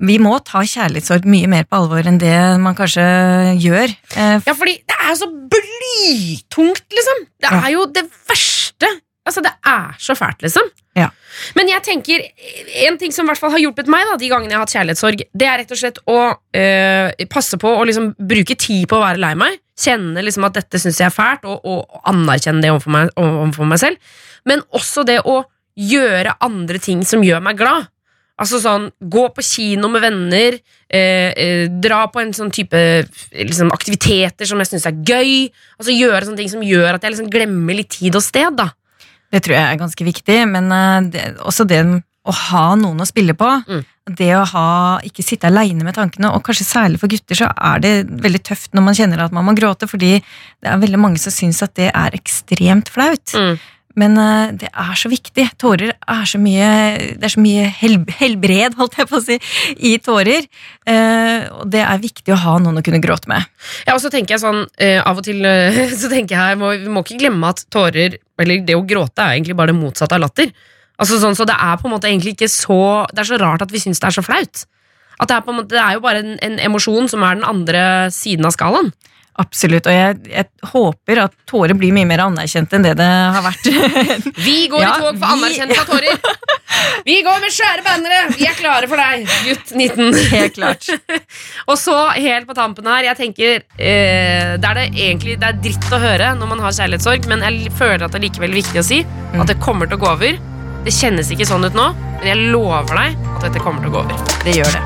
vi 0.00 0.16
må 0.22 0.32
ta 0.46 0.62
kjærlighetssorg 0.64 1.26
mye 1.28 1.48
mer 1.50 1.66
på 1.68 1.76
alvor 1.80 2.06
enn 2.08 2.18
det 2.20 2.34
man 2.62 2.76
kanskje 2.78 3.04
gjør. 3.60 3.92
Eh, 4.16 4.36
Ja, 4.46 4.54
fordi 4.56 4.78
det 4.88 4.96
er 4.96 5.14
så 5.20 5.28
blytungt, 5.28 6.86
liksom. 6.96 7.24
Det 7.42 7.52
er 7.52 7.70
jo 7.74 7.86
det 7.92 8.06
verste. 8.28 8.88
Altså, 9.28 9.42
det 9.44 9.52
er 9.68 9.92
så 10.00 10.16
fælt, 10.16 10.40
liksom. 10.42 10.64
Ja. 10.96 11.10
Men 11.54 11.68
jeg 11.70 11.82
tenker, 11.86 12.24
en 12.88 12.96
ting 12.98 13.12
som 13.14 13.26
i 13.26 13.30
hvert 13.30 13.38
fall 13.38 13.52
har 13.54 13.60
hjulpet 13.62 13.86
meg 13.92 14.08
da, 14.08 14.16
de 14.18 14.30
gangene 14.32 14.50
jeg 14.50 14.58
har 14.58 14.64
hatt 14.64 14.74
kjærlighetssorg, 14.74 15.22
det 15.38 15.46
er 15.46 15.60
rett 15.60 15.74
og 15.76 15.78
slett 15.78 16.00
å 16.10 16.16
øh, 16.34 17.26
passe 17.30 17.60
på 17.60 17.70
å 17.76 17.84
liksom 17.86 18.10
bruke 18.18 18.56
tid 18.58 18.88
på 18.90 18.98
å 18.98 19.04
være 19.04 19.20
lei 19.22 19.34
meg. 19.38 19.60
Kjenne 19.80 20.24
liksom 20.24 20.44
at 20.48 20.56
dette 20.58 20.80
syns 20.82 20.98
jeg 21.00 21.08
er 21.10 21.14
fælt, 21.14 21.46
og, 21.48 21.62
og 21.64 22.02
anerkjenne 22.10 22.64
det 22.64 22.72
overfor 22.72 22.96
meg, 22.96 23.12
overfor 23.20 23.70
meg 23.70 23.80
selv. 23.84 24.16
Men 24.48 24.64
også 24.76 25.04
det 25.08 25.20
å 25.28 25.42
gjøre 25.80 26.34
andre 26.42 26.80
ting 26.82 27.04
som 27.06 27.22
gjør 27.24 27.44
meg 27.44 27.60
glad. 27.60 27.86
Altså 28.40 28.60
sånn, 28.62 28.88
Gå 29.00 29.26
på 29.36 29.44
kino 29.44 29.90
med 29.92 30.04
venner, 30.04 30.58
eh, 30.88 31.30
eh, 31.36 31.64
dra 31.68 32.06
på 32.12 32.22
en 32.22 32.32
sånn 32.36 32.52
type 32.54 32.78
liksom, 33.36 33.72
aktiviteter 33.74 34.48
som 34.48 34.60
jeg 34.62 34.72
syns 34.72 34.88
er 34.88 35.00
gøy. 35.06 35.50
Altså 35.78 35.96
Gjøre 35.96 36.24
sånne 36.26 36.40
ting 36.40 36.52
som 36.52 36.64
gjør 36.64 36.96
at 36.96 37.04
jeg 37.04 37.14
liksom 37.14 37.32
glemmer 37.32 37.76
litt 37.76 37.92
tid 37.98 38.16
og 38.16 38.24
sted. 38.24 38.56
da 38.56 38.70
Det 39.30 39.44
tror 39.44 39.56
jeg 39.56 39.66
er 39.66 39.82
ganske 39.82 40.06
viktig, 40.12 40.38
men 40.48 40.72
eh, 40.72 41.10
det, 41.12 41.26
også 41.44 41.68
det 41.68 41.84
å 42.28 42.34
ha 42.50 42.66
noen 42.76 43.00
å 43.00 43.08
spille 43.08 43.34
på. 43.38 43.48
Mm. 43.68 43.82
Det 44.18 44.30
å 44.36 44.44
ha, 44.52 44.68
ikke 45.06 45.24
sitte 45.24 45.48
aleine 45.48 45.84
med 45.86 45.96
tankene, 45.96 46.32
og 46.34 46.42
kanskje 46.46 46.66
særlig 46.66 47.00
for 47.00 47.12
gutter 47.12 47.38
så 47.38 47.50
er 47.54 47.82
det 47.84 47.92
veldig 48.24 48.42
tøft 48.44 48.74
når 48.76 48.86
man 48.88 48.96
kjenner 48.98 49.24
at 49.24 49.34
man 49.36 49.46
må 49.46 49.54
gråte, 49.58 49.88
fordi 49.90 50.16
det 50.18 50.68
er 50.68 50.80
veldig 50.82 51.00
mange 51.00 51.20
som 51.22 51.34
syns 51.34 51.62
at 51.64 51.76
det 51.78 51.90
er 51.92 52.16
ekstremt 52.18 52.90
flaut. 52.92 53.36
Mm. 53.36 53.60
Men 53.98 54.16
eh, 54.20 54.52
det 54.60 54.68
er 54.70 54.98
så 54.98 55.10
viktig. 55.10 55.46
Tårer 55.58 55.92
er 55.94 56.26
så 56.28 56.38
mye 56.38 56.68
Det 57.18 57.26
er 57.26 57.32
så 57.34 57.42
mye 57.42 57.66
hel, 57.80 57.96
helbred, 58.20 58.76
holdt 58.78 58.98
jeg 59.00 59.10
på 59.10 59.18
å 59.18 59.24
si, 59.24 59.38
i 59.90 59.96
tårer. 60.02 60.46
Eh, 60.86 61.48
og 61.56 61.70
det 61.72 61.82
er 61.82 62.02
viktig 62.02 62.34
å 62.34 62.40
ha 62.44 62.56
noen 62.62 62.78
å 62.78 62.84
kunne 62.86 63.02
gråte 63.02 63.30
med. 63.30 63.46
Ja, 63.88 63.96
og 63.96 64.02
så 64.04 64.12
tenker 64.12 64.36
jeg 64.36 64.44
sånn, 64.44 64.64
eh, 64.78 65.00
Av 65.02 65.18
og 65.18 65.26
til 65.26 65.42
så 66.02 66.10
tenker 66.12 66.36
jeg 66.38 66.60
må, 66.60 66.74
Vi 66.78 66.92
må 66.92 67.04
ikke 67.04 67.20
glemme 67.22 67.50
at 67.50 67.64
tårer, 67.72 68.18
eller 68.40 68.66
det 68.66 68.78
å 68.78 68.86
gråte, 68.86 69.24
er 69.24 69.38
egentlig 69.38 69.58
bare 69.58 69.74
det 69.74 69.80
motsatte 69.80 70.16
av 70.16 70.24
latter. 70.26 70.54
Altså 71.00 71.18
sånn, 71.20 71.38
Så 71.38 71.48
det 71.48 71.56
er 71.56 71.78
på 71.80 71.88
en 71.88 71.96
måte 71.96 72.10
egentlig 72.10 72.36
ikke 72.36 72.50
så 72.52 73.06
Det 73.08 73.24
er 73.24 73.32
så 73.32 73.40
rart 73.40 73.64
at 73.64 73.72
vi 73.72 73.80
syns 73.82 74.02
det 74.02 74.10
er 74.10 74.20
så 74.20 74.26
flaut. 74.26 74.66
At 75.20 75.28
Det 75.28 75.36
er 75.36 75.44
på 75.44 75.52
en 75.52 75.60
måte, 75.60 75.74
det 75.74 75.82
er 75.82 75.96
jo 75.98 76.04
bare 76.04 76.22
en, 76.22 76.36
en 76.40 76.58
emosjon 76.70 77.08
som 77.10 77.24
er 77.26 77.40
den 77.40 77.48
andre 77.48 77.82
siden 78.14 78.46
av 78.48 78.54
skalaen. 78.56 78.92
Absolutt. 79.38 79.86
Og 79.86 79.94
jeg, 79.94 80.16
jeg 80.28 80.70
håper 80.72 81.20
at 81.22 81.34
tårer 81.48 81.76
blir 81.78 81.94
mye 81.94 82.08
mer 82.08 82.24
anerkjent 82.26 82.72
enn 82.76 82.84
det 82.84 82.96
det 82.98 83.06
har 83.06 83.44
vært. 83.44 83.68
Vi 84.46 84.56
går 84.72 84.82
Ja, 84.82 84.90
i 84.90 85.04
tog 85.04 85.20
for 85.22 85.36
anerkjennelse 85.36 85.84
av 85.84 85.92
tårer! 85.94 86.58
Vi 87.08 87.16
går 87.26 87.40
med 87.42 87.52
svære 87.54 87.84
bannere! 87.86 88.18
Vi 88.36 88.46
er 88.46 88.58
klare 88.58 88.88
for 88.90 89.00
deg, 89.00 89.24
gutt 89.46 89.72
19. 89.74 90.18
Helt 90.34 90.58
klart. 90.58 90.90
Og 91.70 91.78
så, 91.80 91.96
helt 92.18 92.48
på 92.50 92.56
tampen 92.58 92.86
her, 92.90 93.06
jeg 93.10 93.18
tenker 93.20 93.56
eh, 93.78 94.54
Det 94.60 94.68
er 94.70 94.78
det 94.78 94.86
egentlig 94.92 95.38
Det 95.40 95.48
er 95.48 95.58
dritt 95.64 95.90
å 95.94 96.00
høre 96.02 96.32
når 96.38 96.52
man 96.52 96.62
har 96.66 96.76
kjærlighetssorg, 96.76 97.26
men 97.30 97.44
jeg 97.46 97.72
føler 97.78 98.06
at 98.06 98.12
det 98.14 98.20
er 98.20 98.26
likevel 98.28 98.56
viktig 98.60 98.82
å 98.82 98.86
si 98.86 99.02
at 99.30 99.46
det 99.48 99.60
kommer 99.62 99.88
til 99.88 99.98
å 99.98 100.04
gå 100.04 100.10
over. 100.10 100.40
Det 100.84 100.92
kjennes 100.96 101.28
ikke 101.32 101.46
sånn 101.48 101.64
ut 101.68 101.76
nå, 101.76 101.90
men 102.20 102.26
jeg 102.28 102.50
lover 102.52 102.96
deg 102.96 103.30
at 103.36 103.46
dette 103.48 103.62
kommer 103.62 103.84
til 103.84 103.92
å 103.92 103.98
gå 103.98 104.04
over. 104.04 104.36
Det 104.44 104.56
gjør 104.58 104.74
det. 104.76 104.82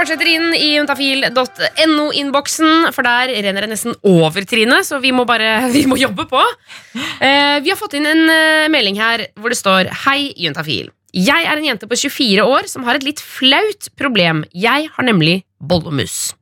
Fortsetter 0.00 0.30
inn 0.32 0.54
i 0.56 0.78
juntafil.no-innboksen, 0.78 2.86
for 2.94 3.04
der 3.04 3.28
renner 3.44 3.66
det 3.66 3.72
nesten 3.74 3.92
over, 4.06 4.44
Trine, 4.48 4.78
så 4.86 4.94
vi 5.02 5.10
må 5.12 5.26
bare 5.28 5.48
vi 5.76 5.82
må 5.90 5.96
jobbe 6.00 6.24
på. 6.30 6.40
Eh, 7.20 7.60
vi 7.60 7.70
har 7.72 7.78
fått 7.78 7.94
inn 7.98 8.06
en 8.08 8.30
eh, 8.32 8.70
melding 8.72 8.96
her 9.00 9.18
hvor 9.36 9.50
det 9.52 9.58
står 9.60 9.82
Hei, 10.06 10.32
juntafil. 10.40 10.86
Jeg 11.12 11.44
er 11.44 11.56
en 11.58 11.66
jente 11.66 11.86
på 11.90 11.96
24 11.98 12.44
år 12.46 12.62
som 12.70 12.84
har 12.86 12.94
et 12.96 13.04
litt 13.04 13.20
flaut 13.20 13.88
problem. 13.98 14.44
Jeg 14.54 14.88
har 14.94 15.04
nemlig 15.04 15.44
bollemus. 15.58 16.34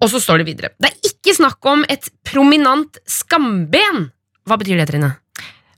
Og 0.00 0.08
så 0.12 0.20
står 0.22 0.38
det 0.40 0.46
videre. 0.48 0.68
Det 0.80 0.88
er 0.88 0.96
ikke 1.10 1.34
snakk 1.36 1.60
om 1.68 1.84
et 1.90 2.08
prominent 2.24 2.98
skamben. 3.10 4.10
Hva 4.46 4.56
betyr 4.60 4.76
det, 4.80 4.88
Trine? 4.88 5.10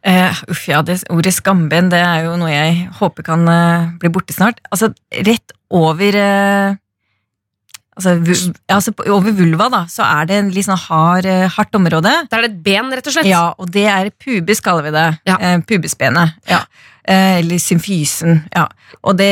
Uh, 0.03 0.35
uff, 0.51 0.67
ja, 0.67 0.83
det, 0.83 1.05
Ordet 1.15 1.31
skamben 1.35 1.89
det 1.91 2.01
er 2.03 2.25
jo 2.27 2.35
noe 2.39 2.51
jeg 2.51 2.89
håper 2.99 3.23
kan 3.27 3.43
uh, 3.49 3.91
bli 4.03 4.11
borte 4.13 4.33
snart. 4.37 4.61
Altså, 4.71 4.87
rett 5.25 5.53
over 5.73 6.13
altså, 7.97 8.53
altså, 8.69 8.95
Over 9.07 9.33
vulva, 9.37 9.69
da, 9.73 9.83
så 9.91 10.05
er 10.07 10.27
det 10.31 10.39
en 10.41 10.51
litt 10.55 10.67
sånn 10.69 10.81
hard, 10.89 11.27
eh, 11.27 11.49
hardt 11.57 11.75
område. 11.79 12.13
Da 12.31 12.39
er 12.39 12.47
det 12.47 12.51
et 12.53 12.63
ben, 12.65 12.91
rett 12.93 13.07
og 13.07 13.13
slett. 13.17 13.27
Ja, 13.31 13.45
og 13.59 13.71
det 13.75 13.87
er 13.91 14.11
pubis, 14.11 14.61
kaller 14.65 14.83
vi 14.89 14.95
det. 14.95 15.07
Ja. 15.29 15.37
Eh, 15.39 15.59
pubisbenet. 15.69 16.35
Ja. 16.49 16.63
Eh, 17.05 17.41
eller 17.41 17.59
symfysen. 17.59 18.45
Ja. 18.55 18.69
Og 19.03 19.17
det, 19.19 19.31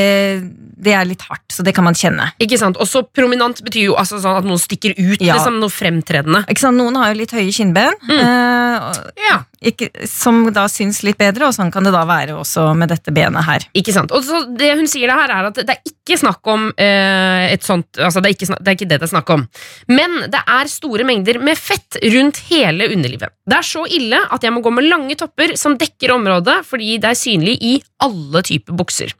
det 0.81 0.95
er 0.97 1.05
litt 1.07 1.23
hardt, 1.29 1.45
så 1.55 1.63
det 1.63 1.75
kan 1.77 1.85
man 1.87 1.95
kjenne. 1.95 2.33
Ikke 2.43 2.59
sant? 2.59 2.77
Og 2.83 2.89
så 2.91 3.05
prominent 3.07 3.61
betyr 3.63 3.91
jo 3.93 3.95
altså 4.01 4.19
sånn 4.19 4.41
at 4.41 4.49
noen 4.49 4.59
stikker 4.59 4.97
ut. 4.99 5.21
Ja. 5.23 5.37
Liksom 5.39 5.61
noe 5.63 5.71
fremtredende. 5.71 6.43
Ikke 6.51 6.65
sant? 6.65 6.81
Noen 6.81 6.97
har 6.99 7.13
jo 7.13 7.21
litt 7.21 7.35
høye 7.37 7.53
kinnben, 7.55 7.95
eh, 8.11 8.77
og- 8.91 9.13
Ja. 9.29 9.39
Ikke, 9.61 9.91
som 10.09 10.47
da 10.57 10.65
syns 10.73 11.03
litt 11.05 11.19
bedre, 11.21 11.45
og 11.51 11.53
sånn 11.53 11.71
kan 11.73 11.85
det 11.85 11.93
da 11.93 12.01
være 12.09 12.39
også 12.41 12.71
med 12.79 12.89
dette 12.89 13.13
benet 13.13 13.45
her. 13.45 13.67
Ikke 13.77 13.93
sant? 13.93 14.13
Og 14.17 14.25
så 14.25 14.43
Det 14.57 14.71
hun 14.79 14.89
sier 14.89 15.11
det 15.11 15.17
her 15.19 15.33
er 15.35 15.49
at 15.51 15.59
det 15.61 15.75
er 15.75 15.83
ikke 15.85 16.17
snakk 16.21 16.49
om 16.49 16.71
eh, 16.81 17.53
et 17.53 17.65
sånt 17.65 18.01
altså 18.01 18.23
det, 18.25 18.33
er 18.33 18.49
snak, 18.49 18.63
det 18.65 18.73
er 18.73 18.79
ikke 18.79 18.89
det 18.89 18.99
det 19.03 19.07
er 19.09 19.13
snakk 19.13 19.33
om. 19.35 19.45
Men 19.93 20.17
det 20.33 20.41
er 20.41 20.73
store 20.73 21.05
mengder 21.09 21.41
med 21.45 21.61
fett 21.61 22.01
rundt 22.15 22.41
hele 22.49 22.89
underlivet. 22.89 23.37
Det 23.45 23.59
er 23.59 23.69
så 23.69 23.85
ille 23.85 24.23
at 24.33 24.45
jeg 24.45 24.55
må 24.57 24.65
gå 24.65 24.73
med 24.75 24.89
lange 24.89 25.17
topper 25.21 25.55
som 25.61 25.77
dekker 25.81 26.17
området 26.17 26.61
fordi 26.69 26.97
det 27.03 27.13
er 27.13 27.21
synlig 27.21 27.59
i 27.61 27.77
alle 28.01 28.43
typer 28.47 28.81
bukser. 28.81 29.13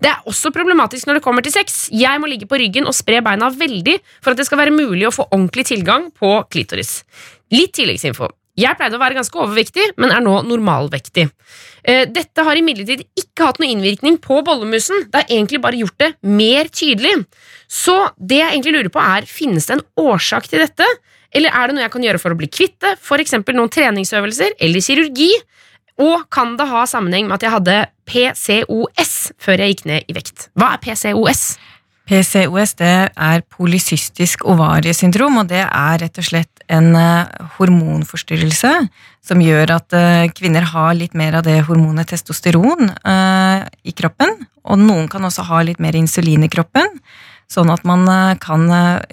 Det 0.00 0.10
er 0.10 0.28
også 0.28 0.54
problematisk 0.56 1.08
når 1.08 1.20
det 1.20 1.26
kommer 1.28 1.44
til 1.44 1.54
sex. 1.54 1.86
Jeg 1.92 2.20
må 2.22 2.32
ligge 2.32 2.48
på 2.48 2.58
ryggen 2.60 2.88
og 2.88 2.96
spre 2.96 3.20
beina 3.24 3.52
veldig 3.52 3.98
for 4.22 4.32
at 4.32 4.40
det 4.40 4.48
skal 4.48 4.64
være 4.64 4.74
mulig 4.74 5.08
å 5.08 5.14
få 5.14 5.28
ordentlig 5.28 5.68
tilgang 5.68 6.08
på 6.16 6.38
klitoris. 6.48 7.02
Litt 7.52 7.76
tilleggsinfo. 7.76 8.32
Jeg 8.58 8.76
pleide 8.76 8.98
å 8.98 9.00
være 9.00 9.16
ganske 9.16 9.38
overvektig, 9.40 9.84
men 9.96 10.12
er 10.12 10.20
nå 10.20 10.34
normalvektig. 10.44 11.24
Eh, 11.88 12.02
Dette 12.12 12.44
har 12.44 12.58
imidlertid 12.60 13.06
ikke 13.16 13.46
hatt 13.48 13.60
noe 13.62 13.70
innvirkning 13.72 14.18
på 14.20 14.42
bollemusen. 14.44 15.06
Det 15.08 15.22
har 15.22 15.32
egentlig 15.32 15.62
bare 15.64 15.80
gjort 15.80 15.96
det 16.02 16.10
mer 16.20 16.68
tydelig. 16.68 17.14
Så 17.64 17.96
det 18.20 18.42
jeg 18.42 18.52
egentlig 18.52 18.76
lurer 18.76 18.92
på 18.92 19.00
er, 19.00 19.24
finnes 19.24 19.70
det 19.70 19.78
en 19.78 19.86
årsak 20.04 20.50
til 20.52 20.60
dette? 20.60 20.84
Eller 21.32 21.48
er 21.56 21.70
det 21.70 21.78
noe 21.78 21.86
jeg 21.86 21.94
kan 21.94 22.04
gjøre 22.04 22.20
for 22.20 22.34
å 22.34 22.38
bli 22.38 22.50
kvitt 22.52 22.76
det? 22.84 22.98
Eksempel 23.22 23.56
noen 23.56 23.72
treningsøvelser 23.72 24.58
eller 24.60 24.84
kirurgi? 24.84 25.30
Og 26.02 26.26
kan 26.32 26.56
det 26.60 26.68
ha 26.68 26.84
sammenheng 26.88 27.28
med 27.28 27.38
at 27.38 27.46
jeg 27.46 27.54
hadde 27.56 27.78
PCOS 28.08 29.14
før 29.40 29.64
jeg 29.64 29.74
gikk 29.74 29.86
ned 29.88 30.12
i 30.12 30.16
vekt? 30.16 30.50
Hva 30.58 30.74
er 30.76 30.82
PCOS? 30.84 31.44
PCOS 32.08 32.74
det 32.80 32.94
er 33.14 33.44
polycystisk 33.48 34.44
ovariesyndrom, 34.50 35.38
og 35.40 35.52
det 35.52 35.62
er 35.64 36.00
rett 36.02 36.18
og 36.18 36.26
slett 36.26 36.51
en 36.72 36.94
eh, 36.96 37.48
hormonforstyrrelse 37.58 38.70
som 39.24 39.42
gjør 39.42 39.74
at 39.76 39.96
eh, 39.96 40.28
kvinner 40.34 40.66
har 40.72 40.94
litt 40.98 41.16
mer 41.18 41.38
av 41.38 41.46
det 41.46 41.58
hormonet 41.68 42.10
testosteron 42.12 42.88
eh, 42.90 43.66
i 43.88 43.94
kroppen, 43.96 44.34
og 44.62 44.80
noen 44.80 45.10
kan 45.12 45.24
også 45.28 45.46
ha 45.50 45.62
litt 45.66 45.82
mer 45.82 45.96
insulin 45.98 46.46
i 46.46 46.50
kroppen, 46.52 46.88
sånn 47.52 47.68
at 47.68 47.82
man 47.84 48.06
kan 48.40 48.62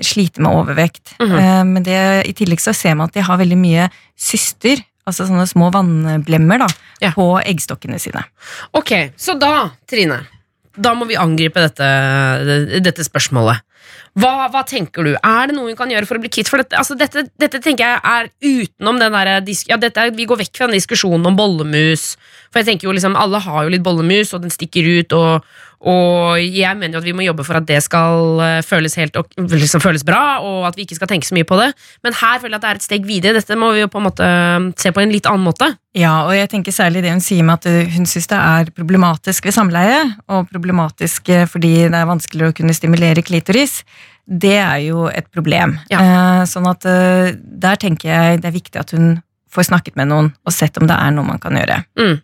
slite 0.06 0.40
med 0.40 0.54
overvekt. 0.56 1.12
Mm 1.20 1.32
-hmm. 1.32 1.64
men 1.74 1.84
det, 1.84 2.24
i 2.30 2.34
tillegg 2.34 2.62
så 2.62 2.72
ser 2.74 2.96
man 2.96 3.10
at 3.10 3.14
de 3.14 3.22
har 3.22 3.38
veldig 3.38 3.58
mye 3.58 3.90
syster, 4.16 4.80
altså 5.06 5.26
sånne 5.28 5.48
små 5.48 5.72
vannblemmer 5.74 6.60
da, 6.60 6.68
Ja. 7.02 7.12
på 7.12 7.42
eggstokkene 7.44 8.00
sine. 8.00 8.24
Ok, 8.72 9.12
så 9.18 9.34
da, 9.40 9.72
Trine, 9.90 10.22
da 10.78 10.94
må 10.94 11.06
vi 11.06 11.18
angripe 11.18 11.60
dette, 11.60 12.80
dette 12.80 13.04
spørsmålet. 13.04 13.60
Hva, 14.20 14.50
hva 14.52 14.64
tenker 14.68 15.06
du? 15.06 15.14
Er 15.16 15.50
det 15.50 15.56
noe 15.56 15.70
vi 15.70 15.78
kan 15.78 15.92
gjøre 15.92 16.08
for 16.10 16.20
å 16.20 16.24
bli 16.24 16.32
kvitt? 16.34 16.50
Dette, 16.50 16.80
altså 16.80 16.98
dette, 16.98 17.28
dette 17.40 17.62
tenker 17.64 17.86
jeg 17.86 18.02
er 18.02 18.30
utenom 18.42 19.00
den 19.00 19.16
der. 19.16 19.32
Ja, 19.70 19.78
dette 19.80 20.06
er, 20.06 20.14
vi 20.16 20.28
går 20.30 20.42
vekk 20.42 20.60
fra 20.60 20.68
den 20.70 20.80
diskusjonen 20.80 21.30
om 21.30 21.38
bollemus. 21.38 22.14
For 22.50 22.62
jeg 22.62 22.72
tenker 22.72 22.90
jo 22.90 22.94
liksom, 22.96 23.18
Alle 23.20 23.42
har 23.44 23.66
jo 23.66 23.74
litt 23.74 23.86
bollemus, 23.86 24.34
og 24.34 24.44
den 24.44 24.54
stikker 24.54 24.88
ut. 24.88 25.14
Og, 25.16 25.46
og 25.94 26.40
jeg 26.42 26.74
mener 26.76 26.98
jo 26.98 27.04
at 27.04 27.08
vi 27.08 27.14
må 27.16 27.24
jobbe 27.24 27.46
for 27.48 27.60
at 27.60 27.68
det 27.70 27.80
skal 27.86 28.42
eh, 28.44 28.62
føles, 28.66 28.98
helt, 29.00 29.20
Og 29.20 29.54
liksom 29.54 29.84
føles 29.84 30.04
bra, 30.08 30.40
og 30.44 30.66
at 30.68 30.80
vi 30.80 30.88
ikke 30.88 30.98
skal 30.98 31.12
tenke 31.12 31.30
så 31.30 31.38
mye 31.38 31.48
på 31.48 31.60
det. 31.62 31.70
Men 32.06 32.18
her 32.18 32.42
føler 32.42 32.58
jeg 32.58 32.60
at 32.60 32.66
det 32.66 32.72
er 32.72 32.82
et 32.82 32.88
steg 32.88 33.06
videre. 33.08 33.38
Dette 33.38 33.60
må 33.60 33.72
vi 33.76 33.84
jo 33.84 33.92
på 33.92 34.02
en 34.02 34.08
måte 34.10 34.26
eh, 34.26 34.72
se 34.82 34.94
på 34.96 35.04
en 35.04 35.14
litt 35.14 35.30
annen 35.30 35.46
måte. 35.46 35.70
Ja, 35.98 36.26
og 36.28 36.34
jeg 36.36 36.50
tenker 36.52 36.74
særlig 36.74 37.06
det 37.06 37.14
hun 37.14 37.24
sier 37.24 37.46
med 37.46 37.62
at 37.62 37.94
hun 37.94 38.10
syns 38.10 38.30
det 38.30 38.38
er 38.38 38.74
problematisk 38.74 39.48
ved 39.48 39.56
samleie, 39.56 40.02
og 40.30 40.50
problematisk 40.50 41.30
eh, 41.34 41.48
fordi 41.50 41.76
det 41.86 42.02
er 42.02 42.10
vanskeligere 42.10 42.54
å 42.54 42.58
kunne 42.60 42.78
stimulere 42.78 43.26
klitoris. 43.26 43.69
Det 44.30 44.56
er 44.62 44.78
jo 44.86 45.08
et 45.10 45.26
problem. 45.34 45.78
Ja. 45.90 46.00
Eh, 46.04 46.42
Sånn 46.50 46.68
at 46.70 46.86
eh, 46.86 47.32
der 47.36 47.80
tenker 47.82 48.12
jeg 48.12 48.42
det 48.44 48.52
er 48.52 48.56
viktig 48.56 48.82
at 48.82 48.94
hun 48.94 49.16
får 49.50 49.72
snakket 49.72 49.96
med 49.98 50.12
noen 50.12 50.28
og 50.46 50.54
sett 50.54 50.78
om 50.78 50.86
det 50.90 50.94
er 50.98 51.16
noe 51.16 51.26
man 51.26 51.42
kan 51.42 51.58
gjøre. 51.58 51.80
Mm. 51.98 52.20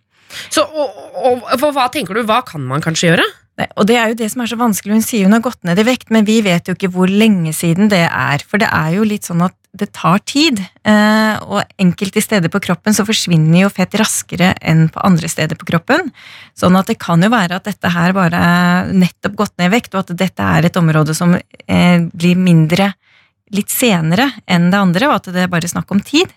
Så 0.53 0.61
og, 0.65 0.99
og, 1.15 1.47
og 1.57 1.65
hva 1.73 1.87
tenker 1.93 2.17
du, 2.17 2.25
hva 2.27 2.41
kan 2.45 2.61
man 2.69 2.83
kanskje 2.85 3.09
gjøre? 3.13 3.25
Nei, 3.55 3.67
Og 3.79 3.87
det 3.87 3.95
er 3.95 4.11
jo 4.11 4.17
det 4.19 4.27
som 4.33 4.41
er 4.43 4.49
så 4.51 4.57
vanskelig. 4.59 4.97
Hun 4.97 5.05
sier 5.05 5.27
hun 5.27 5.35
har 5.37 5.43
gått 5.43 5.61
ned 5.63 5.79
i 5.79 5.85
vekt, 5.87 6.09
men 6.11 6.27
vi 6.27 6.41
vet 6.43 6.67
jo 6.67 6.75
ikke 6.75 6.91
hvor 6.91 7.11
lenge 7.11 7.53
siden 7.55 7.87
det 7.91 8.03
er. 8.09 8.43
For 8.43 8.59
det 8.59 8.67
er 8.67 8.97
jo 8.97 9.05
litt 9.07 9.27
sånn 9.27 9.45
at 9.45 9.55
det 9.75 9.89
tar 9.95 10.19
tid. 10.27 10.59
eh, 10.87 11.35
Og 11.43 11.63
enkelte 11.79 12.21
steder 12.23 12.51
på 12.51 12.61
kroppen 12.63 12.95
så 12.95 13.05
forsvinner 13.07 13.61
jo 13.61 13.71
fett 13.71 13.95
raskere 13.99 14.53
enn 14.61 14.89
på 14.91 15.03
andre 15.03 15.27
steder 15.31 15.55
på 15.59 15.67
kroppen. 15.71 16.11
Sånn 16.55 16.75
at 16.79 16.87
det 16.91 16.99
kan 16.99 17.23
jo 17.23 17.31
være 17.31 17.55
at 17.59 17.67
dette 17.67 17.91
her 17.91 18.13
bare 18.15 18.35
er 18.39 18.93
nettopp 18.93 19.35
gått 19.35 19.57
ned 19.57 19.71
i 19.71 19.75
vekt, 19.75 19.95
og 19.95 20.03
at 20.03 20.17
dette 20.17 20.43
er 20.43 20.65
et 20.65 20.79
område 20.79 21.15
som 21.15 21.35
eh, 21.35 21.99
blir 22.11 22.35
mindre 22.35 22.93
litt 23.55 23.69
senere 23.69 24.31
enn 24.47 24.71
det 24.71 24.79
andre, 24.79 25.07
og 25.07 25.15
at 25.19 25.31
det 25.31 25.43
er 25.43 25.51
bare 25.51 25.69
snakk 25.69 25.91
om 25.91 26.01
tid. 26.03 26.31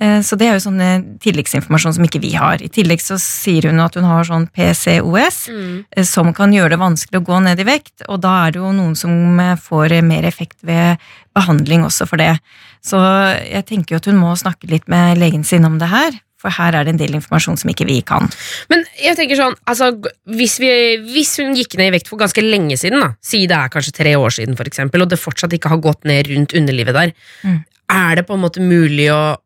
Eh, 0.00 0.20
Så 0.22 0.36
det 0.38 0.46
er 0.48 0.54
jo 0.58 0.62
sånn 0.68 0.80
eh, 0.80 1.00
tilleggsinformasjon 1.24 1.94
som 1.96 2.04
ikke 2.04 2.20
vi 2.22 2.34
har. 2.38 2.60
I 2.62 2.68
tillegg 2.68 3.00
så 3.02 3.16
sier 3.18 3.66
hun 3.70 3.80
at 3.80 3.94
hun 3.98 4.04
har 4.04 4.24
sånn 4.28 4.46
PCOS, 4.54 5.48
mm. 5.50 6.04
som 6.06 6.32
kan 6.36 6.52
gjøre 6.54 6.76
det 6.76 6.78
vanskelig 6.82 7.18
å 7.20 7.26
gå 7.26 7.40
ned 7.42 7.58
i 7.60 7.66
vekt, 7.66 8.04
og 8.08 8.20
da 8.22 8.46
er 8.46 8.52
det 8.54 8.60
jo 8.62 8.70
noen 8.72 8.94
som 8.98 9.40
eh, 9.40 9.56
får 9.56 9.92
eh, 9.98 10.02
mer 10.06 10.24
effekt 10.28 10.58
ved 10.62 10.98
behandling 11.34 11.82
også 11.86 12.06
for 12.06 12.16
det. 12.18 12.36
Så 12.84 12.98
jeg 13.42 13.66
tenker 13.66 13.94
jo 13.96 13.98
at 14.02 14.06
hun 14.10 14.18
må 14.20 14.32
snakke 14.38 14.70
litt 14.70 14.86
med 14.88 15.18
legen 15.18 15.44
sin 15.44 15.64
om 15.66 15.78
det 15.78 15.88
her, 15.90 16.14
for 16.38 16.54
her 16.54 16.70
er 16.78 16.84
det 16.86 16.92
en 16.94 17.00
del 17.00 17.16
informasjon 17.18 17.56
som 17.58 17.70
ikke 17.72 17.86
vi 17.88 17.96
kan. 18.06 18.28
Men 18.70 18.84
jeg 19.02 19.16
tenker 19.18 19.34
sånn, 19.40 19.56
altså, 19.66 19.88
hvis, 20.30 20.60
vi, 20.62 20.70
hvis 21.10 21.32
hun 21.42 21.56
gikk 21.58 21.74
ned 21.80 21.90
i 21.90 21.96
vekt 21.96 22.06
for 22.06 22.20
ganske 22.20 22.44
lenge 22.44 22.76
siden, 22.78 23.02
da, 23.02 23.08
si 23.18 23.40
det 23.50 23.56
er 23.58 23.72
kanskje 23.74 23.96
tre 23.96 24.12
år 24.14 24.30
siden, 24.36 24.54
for 24.54 24.70
eksempel, 24.70 25.02
og 25.02 25.10
det 25.10 25.18
fortsatt 25.18 25.56
ikke 25.58 25.72
har 25.74 25.82
gått 25.82 26.06
ned 26.06 26.30
rundt 26.30 26.54
underlivet 26.54 26.94
der, 26.94 27.12
Mm. 27.42 27.64
er 27.90 28.14
det 28.16 28.26
på 28.28 28.34
en 28.38 28.42
måte 28.46 28.62
mulig 28.62 29.10
å 29.10 29.36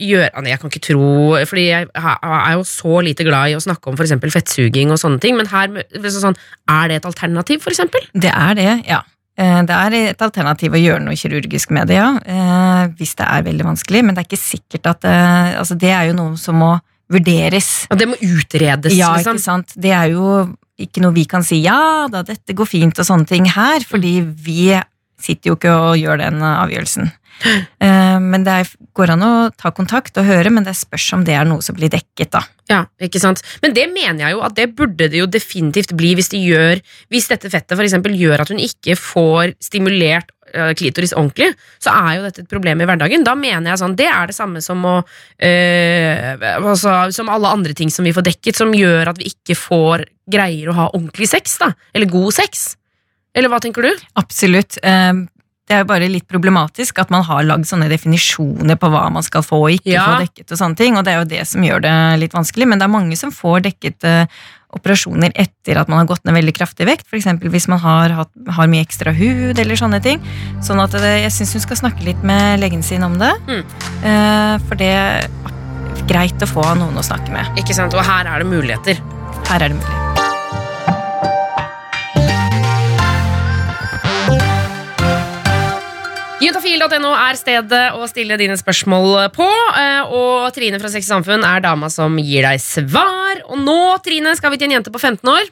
gjøre 0.00 0.42
nei, 0.42 0.50
Jeg 0.54 0.60
kan 0.62 0.70
ikke 0.72 0.82
tro 0.88 1.06
Fordi 1.46 1.64
jeg 1.68 1.88
er 1.94 2.52
jo 2.56 2.64
så 2.68 3.00
lite 3.04 3.26
glad 3.28 3.52
i 3.52 3.56
å 3.58 3.62
snakke 3.62 3.92
om 3.92 3.98
eksempel 4.00 4.32
fettsuging 4.32 4.90
og 4.94 5.00
sånne 5.02 5.20
ting, 5.22 5.36
men 5.38 5.48
her 5.52 5.68
sånn, 6.10 6.36
er 6.68 6.88
det 6.90 7.00
et 7.00 7.08
alternativ, 7.10 7.64
eksempel? 7.70 8.06
Det 8.14 8.32
er 8.32 8.54
det, 8.58 8.68
ja. 8.88 9.02
Eh, 9.38 9.62
Det 9.68 9.76
er 9.76 9.96
et 10.10 10.22
alternativ 10.26 10.72
å 10.76 10.80
gjøre 10.80 11.04
noe 11.04 11.16
kirurgisk 11.16 11.70
med 11.76 11.88
det, 11.92 11.98
ja. 12.00 12.10
eh, 12.24 12.88
Hvis 12.98 13.14
det 13.20 13.26
er 13.28 13.46
veldig 13.46 13.68
vanskelig, 13.70 14.04
men 14.04 14.14
det 14.16 14.24
er 14.24 14.28
ikke 14.30 14.40
sikkert 14.42 14.86
at 14.94 15.04
det, 15.06 15.16
altså 15.60 15.76
det 15.78 15.92
er 15.94 16.08
jo 16.10 16.16
noe 16.18 16.36
som 16.40 16.58
må 16.60 16.72
vurderes. 17.10 17.86
Ja, 17.90 17.96
det 17.98 18.06
må 18.08 18.16
utredes, 18.22 18.94
Ja, 18.94 19.14
liksom. 19.16 19.36
ikke 19.36 19.42
sant. 19.42 19.72
Det 19.76 19.90
er 19.90 20.12
jo 20.14 20.54
ikke 20.80 21.02
noe 21.04 21.12
vi 21.12 21.24
kan 21.28 21.42
si 21.44 21.58
ja 21.64 22.06
da, 22.08 22.22
dette 22.24 22.54
går 22.56 22.68
fint 22.68 22.98
og 23.02 23.04
sånne 23.08 23.26
ting 23.28 23.48
her, 23.50 23.82
fordi 23.84 24.20
vi 24.24 24.70
sitter 25.22 25.52
jo 25.52 25.58
ikke 25.58 25.72
og 25.74 25.96
gjør 26.00 26.22
den 26.24 26.42
eh, 26.42 26.60
avgjørelsen. 26.66 27.10
Eh, 27.80 28.18
Men 28.20 28.42
det 28.44 28.74
går 28.92 29.14
an 29.14 29.22
å 29.24 29.32
ta 29.56 29.70
kontakt 29.72 30.18
og 30.20 30.26
høre, 30.28 30.50
men 30.52 30.66
det 30.66 30.74
spørs 30.76 31.06
om 31.16 31.22
det 31.24 31.32
er 31.38 31.46
noe 31.48 31.64
som 31.64 31.72
blir 31.78 31.88
dekket, 31.88 32.28
da. 32.34 32.42
Ja, 32.68 32.82
ikke 33.00 33.22
sant? 33.22 33.40
Men 33.62 33.72
det 33.72 33.86
mener 33.94 34.26
jeg 34.26 34.34
jo 34.34 34.42
at 34.44 34.58
det 34.58 34.66
burde 34.76 35.08
det 35.08 35.22
jo 35.22 35.28
definitivt 35.30 35.94
bli 35.96 36.12
hvis, 36.18 36.28
de 36.34 36.42
gjør, 36.42 36.82
hvis 37.08 37.30
dette 37.32 37.48
fettet 37.48 37.78
for 37.78 37.86
eksempel 37.86 38.12
gjør 38.18 38.44
at 38.44 38.52
hun 38.52 38.60
ikke 38.60 38.98
får 39.00 39.54
stimulert 39.64 40.28
øh, 40.52 40.74
klitoris 40.76 41.14
ordentlig, 41.16 41.48
så 41.82 41.94
er 41.96 42.18
jo 42.18 42.26
dette 42.28 42.44
et 42.44 42.52
problem 42.52 42.84
i 42.84 42.88
hverdagen. 42.90 43.24
Da 43.26 43.34
mener 43.38 43.72
jeg 43.72 43.80
sånn, 43.82 43.96
Det 43.98 44.10
er 44.10 44.28
det 44.30 44.36
samme 44.36 44.60
som 44.64 44.84
å 44.84 44.98
øh, 45.00 46.44
altså, 46.60 46.98
Som 47.16 47.32
alle 47.32 47.54
andre 47.56 47.74
ting 47.78 47.90
som 47.90 48.04
vi 48.04 48.12
får 48.14 48.28
dekket, 48.28 48.60
som 48.60 48.74
gjør 48.76 49.14
at 49.14 49.22
vi 49.22 49.32
ikke 49.32 49.56
får 49.58 50.04
greier 50.30 50.70
å 50.70 50.76
ha 50.76 50.90
ordentlig 50.92 51.30
sex, 51.32 51.56
da. 51.62 51.72
Eller 51.94 52.10
god 52.10 52.36
sex. 52.36 52.74
Eller 53.34 53.48
hva 53.52 53.60
tenker 53.62 53.82
du? 53.86 53.90
Absolutt. 54.18 54.78
Eh, 54.82 55.12
det 55.70 55.76
er 55.76 55.84
jo 55.84 55.90
bare 55.92 56.08
litt 56.10 56.26
problematisk 56.26 56.98
at 56.98 57.10
man 57.14 57.22
har 57.22 57.44
lagd 57.46 57.62
sånne 57.68 57.86
definisjoner 57.88 58.74
på 58.80 58.88
hva 58.90 59.04
man 59.14 59.22
skal 59.22 59.44
få 59.46 59.60
og 59.68 59.70
ikke 59.76 59.92
Ja. 59.94 60.06
få 60.08 60.24
dekket, 60.24 60.50
og 60.50 60.58
sånne 60.58 60.76
ting, 60.76 60.96
og 60.98 61.04
det 61.06 61.12
er 61.14 61.18
jo 61.20 61.28
det 61.30 61.44
som 61.46 61.62
gjør 61.62 61.80
det 61.84 61.92
litt 62.24 62.32
vanskelig. 62.34 62.66
Men 62.66 62.78
det 62.80 62.84
er 62.88 62.96
mange 62.96 63.16
som 63.16 63.30
får 63.30 63.60
dekket 63.68 64.02
eh, 64.04 64.26
operasjoner 64.74 65.30
etter 65.34 65.78
at 65.78 65.88
man 65.88 65.98
har 66.02 66.06
gått 66.10 66.24
ned 66.24 66.34
veldig 66.34 66.54
kraftig 66.58 66.86
vekt, 66.86 67.06
f.eks. 67.06 67.26
hvis 67.42 67.68
man 67.70 67.78
har, 67.78 68.10
hatt, 68.10 68.30
har 68.50 68.66
mye 68.70 68.82
ekstra 68.84 69.14
hud 69.14 69.58
eller 69.58 69.74
sånne 69.78 70.02
ting. 70.02 70.20
Sånn 70.62 70.82
at 70.82 70.90
det, 70.90 71.22
jeg 71.22 71.30
syns 71.38 71.52
hun 71.54 71.60
skal 71.68 71.76
snakke 71.84 72.04
litt 72.06 72.22
med 72.26 72.58
legen 72.62 72.82
sin 72.82 73.02
om 73.06 73.16
det, 73.18 73.32
Mm. 73.46 73.64
eh, 74.02 74.58
for 74.66 74.74
det 74.74 74.90
er 74.90 75.30
greit 76.06 76.38
å 76.42 76.46
få 76.50 76.62
noen 76.78 76.98
å 76.98 77.02
snakke 77.06 77.30
med. 77.30 77.46
Ikke 77.58 77.74
sant? 77.74 77.94
Og 77.94 78.02
her 78.04 78.26
er 78.26 78.42
det 78.42 78.46
muligheter. 78.50 78.98
Her 79.46 79.62
er 79.62 79.68
det 79.68 79.76
mulig. 79.78 79.99
Juntafil.no 86.80 87.10
er 87.12 87.36
stedet 87.36 87.80
å 87.92 88.06
stille 88.08 88.38
dine 88.40 88.54
spørsmål 88.56 89.28
på. 89.34 89.44
eh, 89.76 90.00
Og 90.08 90.48
Trine 90.54 90.78
fra 90.80 90.88
Sex 90.88 91.04
Samfunn 91.10 91.44
er 91.44 91.60
dama 91.60 91.90
som 91.92 92.16
gir 92.16 92.40
deg 92.40 92.56
svar. 92.56 93.42
Og 93.50 93.58
nå, 93.60 94.00
Trine, 94.00 94.32
skal 94.34 94.50
vi 94.50 94.56
til 94.56 94.70
en 94.70 94.78
jente 94.78 94.90
på 94.90 94.98
15 94.98 95.28
år. 95.28 95.44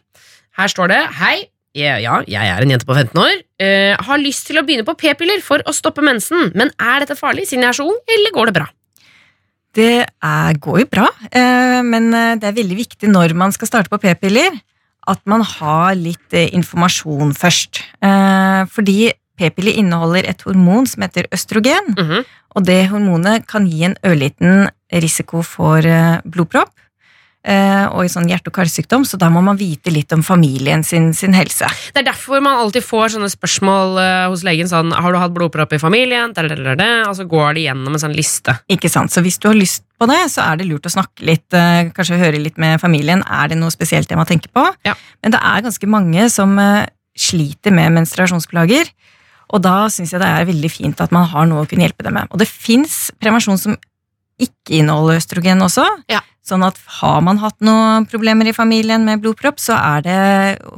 Her 0.56 0.68
står 0.68 0.88
det 0.88 1.02
Hei. 1.20 1.50
Ja, 1.74 2.22
jeg 2.24 2.32
er 2.32 2.62
en 2.62 2.70
jente 2.70 2.86
på 2.88 2.96
15 2.96 3.20
år. 3.20 3.42
Uh, 3.60 3.94
har 4.00 4.18
lyst 4.18 4.46
til 4.48 4.56
å 4.56 4.64
begynne 4.64 4.86
på 4.88 4.96
p-piller 4.96 5.42
for 5.44 5.60
å 5.68 5.74
stoppe 5.76 6.00
mensen. 6.00 6.50
Men 6.56 6.72
er 6.80 7.04
dette 7.04 7.14
farlig 7.14 7.44
siden 7.46 7.62
jeg 7.62 7.74
er 7.74 7.76
så 7.76 7.84
ung, 7.84 8.00
eller 8.08 8.32
går 8.32 8.48
det 8.48 8.56
bra? 8.62 8.66
Det 9.76 10.08
er, 10.08 10.58
går 10.58 10.80
jo 10.80 10.88
bra, 10.88 11.06
uh, 11.12 11.82
men 11.84 12.10
det 12.40 12.48
er 12.48 12.56
veldig 12.56 12.80
viktig 12.80 13.12
når 13.12 13.36
man 13.36 13.52
skal 13.52 13.68
starte 13.68 13.92
på 13.92 14.00
p-piller, 14.00 14.56
at 15.06 15.20
man 15.28 15.44
har 15.44 15.92
litt 15.94 16.32
uh, 16.32 16.48
informasjon 16.56 17.36
først. 17.36 17.84
Fordi 18.72 19.12
p-piller 19.38 19.78
inneholder 19.80 20.26
et 20.28 20.42
hormon 20.46 20.86
som 20.90 21.02
heter 21.06 21.28
østrogen, 21.34 21.94
Mhm. 21.96 22.24
og 22.56 22.64
det 22.66 22.88
hormonet 22.90 23.46
kan 23.46 23.66
gi 23.70 23.84
en 23.84 23.96
ørliten 24.04 24.68
risiko 24.92 25.42
for 25.44 25.78
eh, 25.86 26.20
blodpropp 26.24 26.70
eh, 27.48 27.86
og 27.94 28.02
i 28.04 28.08
sånn 28.10 28.26
hjerte- 28.28 28.48
og 28.50 28.56
karsykdom, 28.58 29.04
så 29.06 29.16
da 29.20 29.28
må 29.30 29.40
man 29.44 29.56
vite 29.56 29.92
litt 29.94 30.10
om 30.12 30.22
familien 30.26 30.82
sin, 30.84 31.12
sin 31.14 31.32
helse. 31.32 31.68
Det 31.94 32.02
er 32.02 32.08
derfor 32.10 32.42
man 32.44 32.58
alltid 32.58 32.82
får 32.84 33.14
sånne 33.14 33.30
spørsmål 33.30 33.98
eh, 34.02 34.24
hos 34.28 34.42
legen 34.44 34.68
sånn 34.68 34.90
Har 34.92 35.12
du 35.14 35.18
hatt 35.20 35.32
blodpropp 35.36 35.72
i 35.72 35.78
familien? 35.80 36.34
Og 36.34 37.14
så 37.16 37.24
går 37.28 37.54
de 37.54 37.60
gjennom 37.68 37.94
en 37.94 38.02
sånn 38.02 38.16
liste. 38.16 38.58
Ikke 38.68 38.90
sant? 38.90 39.10
Så 39.14 39.22
hvis 39.24 39.38
du 39.40 39.48
har 39.48 39.54
lyst 39.56 39.84
på 40.00 40.06
det, 40.10 40.18
så 40.30 40.42
er 40.50 40.56
det 40.60 40.66
lurt 40.68 40.84
å 40.88 40.92
snakke 40.92 41.24
litt, 41.24 41.48
kanskje 41.96 42.18
høre 42.20 42.38
litt 42.42 42.58
med 42.58 42.80
familien. 42.80 43.22
Er 43.28 43.48
det 43.48 43.56
noe 43.58 43.70
spesielt 43.70 44.08
jeg 44.10 44.18
må 44.18 44.26
tenke 44.28 44.48
på? 44.52 44.66
Ja. 44.84 44.94
Men 45.22 45.32
det 45.32 45.40
er 45.40 45.62
ganske 45.62 45.86
mange 45.88 46.28
som 46.30 46.58
sliter 47.18 47.72
med 47.74 47.92
menstruasjonsplager, 47.96 48.90
og 49.48 49.62
da 49.64 49.76
syns 49.92 50.12
jeg 50.12 50.20
det 50.20 50.28
er 50.28 50.48
veldig 50.48 50.70
fint 50.72 51.00
at 51.00 51.12
man 51.14 51.28
har 51.30 51.46
noe 51.48 51.64
å 51.64 51.68
kunne 51.68 51.86
hjelpe 51.86 52.04
dem 52.04 52.18
med. 52.18 52.28
Og 52.32 52.40
det 52.40 52.48
fins 52.50 53.08
prevensjon 53.20 53.60
som 53.60 53.76
ikke 54.38 54.78
inneholder 54.78 55.18
østrogen 55.18 55.64
også. 55.64 55.84
Ja. 56.12 56.20
Sånn 56.46 56.64
at 56.64 56.78
har 57.00 57.20
man 57.24 57.40
hatt 57.42 57.58
noen 57.64 58.06
problemer 58.08 58.48
i 58.48 58.56
familien 58.56 59.04
med 59.04 59.20
blodpropp, 59.24 59.58
så 59.60 59.76
er 59.76 60.04
det 60.06 60.18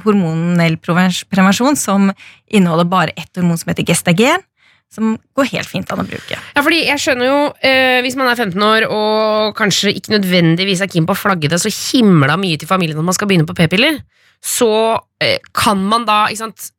hormonell 0.05 0.79
prevens- 0.83 1.23
prevensjon 1.31 1.79
som 1.79 2.09
inneholder 2.51 2.89
bare 2.91 3.15
ett 3.17 3.31
hormon 3.37 3.61
som 3.61 3.71
heter 3.71 3.87
gestagen, 3.87 4.43
som 4.91 5.13
går 5.39 5.51
helt 5.53 5.71
fint 5.71 5.93
an 5.93 6.03
å 6.03 6.07
bruke. 6.09 6.35
Ja, 6.57 6.63
fordi 6.67 6.81
jeg 6.89 6.99
skjønner 6.99 7.29
jo, 7.29 7.41
eh, 7.63 8.01
Hvis 8.03 8.17
man 8.17 8.27
er 8.27 8.35
15 8.35 8.59
år 8.59 8.89
og 8.91 9.55
kanskje 9.55 9.95
ikke 9.95 10.19
nødvendigvis 10.19 10.81
er 10.81 10.89
keen 10.89 11.07
på 11.07 11.15
å 11.15 11.23
flagge 11.23 11.49
det 11.49 11.61
så 11.61 11.71
himla 11.71 12.37
mye 12.37 12.59
til 12.59 12.67
familien 12.67 12.99
at 12.99 13.05
man 13.05 13.15
skal 13.15 13.29
begynne 13.29 13.47
på 13.47 13.55
p-piller, 13.55 14.01
så 14.43 14.99
eh, 15.21 15.39
kan 15.55 15.79
man 15.85 16.07
da 16.07 16.27
ikke 16.27 16.49
sant, 16.49 16.73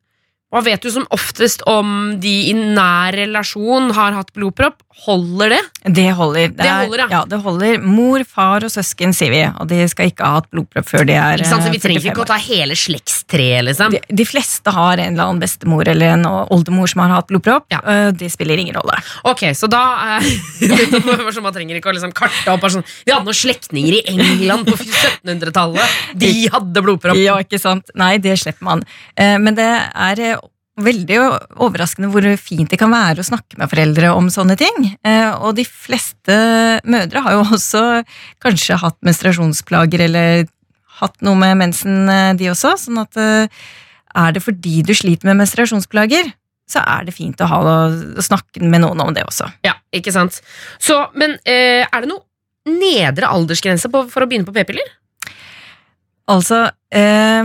Hva 0.52 0.60
vet 0.66 0.82
du 0.84 0.90
som 0.92 1.06
oftest 1.14 1.62
om 1.70 2.18
de 2.20 2.32
i 2.50 2.54
nær 2.54 3.14
relasjon 3.16 3.90
har 3.96 4.12
hatt 4.18 4.32
blodpropp? 4.36 4.82
Holder 5.06 5.48
det? 5.54 5.60
Det 5.96 6.10
holder. 6.14 6.50
Det 6.52 6.66
er- 6.68 6.82
holder, 6.84 7.00
ja. 7.00 7.06
ja. 7.14 7.20
det 7.24 7.38
holder. 7.40 7.78
Mor, 7.80 8.20
far 8.28 8.62
og 8.66 8.70
søsken, 8.70 9.14
sier 9.16 9.32
vi. 9.32 9.40
Og 9.48 9.66
de 9.70 9.78
skal 9.88 10.10
ikke 10.10 10.26
ha 10.28 10.34
hatt 10.36 10.50
blodpropp 10.52 10.84
før 10.90 11.06
de 11.08 11.14
er 11.16 11.40
Ikke 11.40 11.48
sant? 11.48 11.64
Så 11.64 11.72
vi 11.72 11.78
eh, 11.80 11.84
trenger 11.86 12.10
ikke 12.12 12.22
å 12.26 12.28
ta 12.28 12.36
hele 12.44 12.76
slektstreet, 12.76 13.64
liksom. 13.70 13.96
De, 13.96 14.02
de 14.20 14.26
fleste 14.28 14.74
har 14.76 15.00
en 15.00 15.14
eller 15.16 15.30
annen 15.30 15.40
bestemor 15.40 15.88
eller 15.88 16.12
en 16.18 16.28
oldemor 16.28 16.92
som 16.92 17.00
har 17.06 17.14
hatt 17.16 17.32
blodpropp. 17.32 17.64
Ja. 17.72 17.80
Eh, 17.88 18.10
Det 18.20 18.28
spiller 18.34 18.60
ingen 18.60 18.76
rolle. 18.76 18.98
Ok, 19.32 19.46
så 19.56 19.70
da 19.72 19.80
eh, 20.20 20.28
Man 21.42 21.56
trenger 21.56 21.80
ikke 21.80 21.90
å 21.90 21.96
liksom 21.96 22.12
karte 22.14 22.52
opp 22.52 22.68
sånn, 22.70 22.84
Vi 23.08 23.16
hadde 23.16 23.24
noen 23.26 23.40
slektninger 23.40 23.96
i 23.96 24.04
England 24.12 24.68
på 24.68 24.76
1700-tallet. 24.76 25.98
De 26.20 26.32
hadde 26.52 26.84
blodpropp. 26.84 27.16
Ja, 27.18 27.40
ikke 27.42 27.58
sant? 27.62 27.88
Nei, 27.98 28.18
det 28.22 28.36
slipper 28.44 28.68
man. 28.68 28.84
Eh, 29.16 29.38
Men 29.40 29.56
det 29.56 29.70
er 29.72 30.24
veldig 30.84 31.18
overraskende 31.62 32.10
hvor 32.12 32.26
fint 32.40 32.70
det 32.72 32.78
kan 32.80 32.92
være 32.92 33.22
å 33.22 33.26
snakke 33.26 33.58
med 33.60 33.70
foreldre 33.70 34.10
om 34.16 34.28
sånne 34.32 34.56
ting. 34.60 34.90
Eh, 35.06 35.30
Og 35.42 35.54
de 35.58 35.64
fleste 35.68 36.36
mødre 36.84 37.22
har 37.24 37.36
jo 37.38 37.44
også 37.58 37.82
kanskje 38.42 38.80
hatt 38.82 38.98
menstruasjonsplager 39.06 40.06
eller 40.08 40.44
hatt 41.02 41.18
noe 41.24 41.38
med 41.40 41.58
mensen, 41.62 42.04
eh, 42.12 42.32
de 42.38 42.50
også. 42.52 42.74
Sånn 42.86 43.00
at 43.02 43.18
eh, 43.20 43.62
er 44.14 44.34
det 44.36 44.42
fordi 44.44 44.82
du 44.86 44.92
sliter 44.94 45.30
med 45.30 45.40
menstruasjonsplager, 45.40 46.32
så 46.68 46.82
er 46.86 47.04
det 47.08 47.14
fint 47.16 47.40
å, 47.42 47.48
ha, 47.50 47.60
å 48.16 48.22
snakke 48.24 48.62
med 48.64 48.84
noen 48.84 49.00
om 49.02 49.10
det 49.16 49.24
også. 49.26 49.48
Ja, 49.66 49.74
ikke 49.92 50.12
sant? 50.14 50.38
Så, 50.80 50.98
men 51.18 51.34
er 51.44 51.88
det 51.90 52.08
noe 52.08 52.22
nedre 52.68 53.28
aldersgrense 53.28 53.90
for 53.90 54.22
å 54.24 54.28
begynne 54.30 54.46
på 54.46 54.54
p-piller? 54.54 54.86
Altså, 56.30 56.62
eh, 56.94 57.42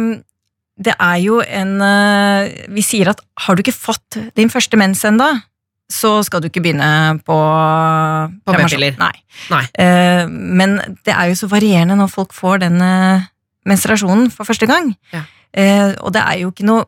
det 0.78 0.94
er 0.94 1.20
jo 1.24 1.40
en 1.42 1.78
eh, 1.82 2.66
Vi 2.74 2.84
sier 2.86 3.10
at 3.12 3.22
har 3.46 3.56
du 3.58 3.64
ikke 3.64 3.76
fått 3.76 4.20
din 4.38 4.52
første 4.54 4.78
mens 4.80 5.04
ennå, 5.08 5.30
så 5.90 6.18
skal 6.26 6.44
du 6.44 6.50
ikke 6.50 6.62
begynne 6.66 6.90
på 7.26 7.38
På 8.46 8.58
p-piller. 8.58 8.98
Nei. 9.00 9.14
Nei. 9.54 9.64
Eh, 9.80 10.26
men 10.28 10.78
det 11.08 11.16
er 11.16 11.32
jo 11.32 11.40
så 11.40 11.50
varierende 11.52 11.98
når 11.98 12.12
folk 12.14 12.36
får 12.36 12.62
den 12.66 12.78
eh, 12.84 13.26
menstruasjonen 13.68 14.30
for 14.34 14.48
første 14.48 14.70
gang. 14.70 14.94
Ja. 15.16 15.26
Og 16.04 16.12
det 16.14 16.22
er 16.22 16.44
jo 16.44 16.52
ikke 16.52 16.68
noe 16.68 16.86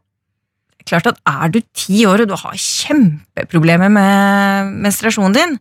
Klart 0.90 1.06
at 1.06 1.20
er 1.28 1.52
du 1.54 1.60
ti 1.76 2.00
år 2.10 2.24
og 2.24 2.32
du 2.32 2.36
har 2.40 2.56
kjempeproblemer 2.58 3.92
med 3.94 4.72
menstruasjonen 4.88 5.36
din, 5.36 5.52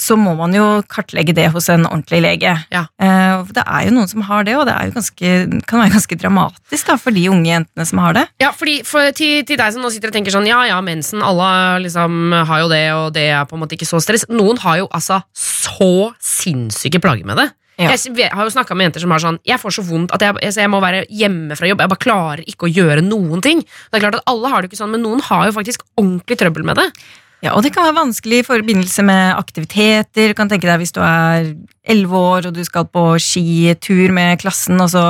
så 0.00 0.16
må 0.18 0.34
man 0.38 0.54
jo 0.56 0.64
kartlegge 0.90 1.34
det 1.36 1.46
hos 1.54 1.68
en 1.72 1.86
ordentlig 1.86 2.20
lege. 2.24 2.54
Ja. 2.74 2.84
Eh, 3.00 3.44
det 3.54 3.64
er 3.64 3.86
jo 3.86 3.94
noen 3.94 4.10
som 4.10 4.24
har 4.26 4.46
det, 4.46 4.56
og 4.58 4.66
det 4.68 4.74
er 4.74 4.90
jo 4.90 4.96
ganske, 4.96 5.32
kan 5.70 5.82
være 5.82 5.94
ganske 5.94 6.18
dramatisk 6.20 6.90
da, 6.90 6.98
for 7.00 7.14
de 7.14 7.26
unge 7.30 7.50
jentene 7.50 7.88
som 7.88 8.02
har 8.02 8.16
det. 8.18 8.26
Ja, 8.42 8.50
fordi 8.56 8.80
for, 8.88 9.10
til, 9.16 9.44
til 9.46 9.60
deg 9.60 9.74
som 9.74 9.84
nå 9.84 9.92
sitter 9.94 10.12
og 10.12 10.16
tenker 10.18 10.34
sånn 10.34 10.48
Ja, 10.50 10.64
ja, 10.68 10.80
mensen, 10.84 11.22
alle 11.24 11.50
liksom 11.86 12.34
har 12.48 12.64
jo 12.64 12.70
det, 12.72 12.84
og 12.96 13.10
det 13.16 13.28
er 13.32 13.44
på 13.48 13.58
en 13.58 13.64
måte 13.64 13.78
ikke 13.78 13.88
så 13.88 14.02
stress. 14.02 14.26
Noen 14.32 14.60
har 14.64 14.82
jo 14.82 14.88
altså 14.94 15.22
så 15.38 15.92
sinnssyke 16.22 17.02
plager 17.02 17.28
med 17.28 17.40
det. 17.40 17.50
Ja. 17.74 17.90
Jeg 17.90 18.30
har 18.30 18.46
jo 18.46 18.52
snakka 18.54 18.76
med 18.78 18.86
jenter 18.86 19.02
som 19.02 19.10
har 19.10 19.18
sånn 19.18 19.40
Jeg 19.42 19.58
får 19.58 19.72
så 19.74 19.82
vondt 19.82 20.12
at 20.14 20.22
jeg, 20.22 20.52
jeg 20.54 20.70
må 20.70 20.78
være 20.82 21.00
hjemme 21.10 21.56
fra 21.58 21.66
jobb. 21.66 21.82
Jeg 21.82 21.90
bare 21.90 22.04
klarer 22.04 22.42
ikke 22.46 22.68
å 22.68 22.70
gjøre 22.70 23.02
noen 23.02 23.42
ting. 23.42 23.64
Det 23.66 23.98
er 23.98 24.04
klart 24.04 24.20
at 24.20 24.30
Alle 24.30 24.52
har 24.52 24.62
det 24.62 24.70
ikke 24.70 24.78
sånn, 24.78 24.92
men 24.94 25.02
noen 25.02 25.22
har 25.26 25.48
jo 25.48 25.56
faktisk 25.56 25.82
ordentlig 25.98 26.38
trøbbel 26.38 26.66
med 26.68 26.78
det. 26.78 26.86
Ja, 27.44 27.52
og 27.52 27.60
det 27.60 27.74
kan 27.74 27.84
være 27.84 27.98
vanskelig 27.98 28.38
i 28.40 28.46
forbindelse 28.46 29.02
med 29.04 29.34
aktiviteter. 29.36 30.30
Du 30.30 30.36
kan 30.38 30.48
tenke 30.48 30.64
deg 30.64 30.80
hvis 30.80 30.94
du 30.96 31.02
er 31.04 31.50
elleve 31.92 32.16
år 32.16 32.48
og 32.48 32.54
du 32.56 32.62
skal 32.64 32.86
på 32.88 33.02
skitur 33.20 34.14
med 34.16 34.40
klassen, 34.40 34.80
og 34.80 34.88
så 34.94 35.02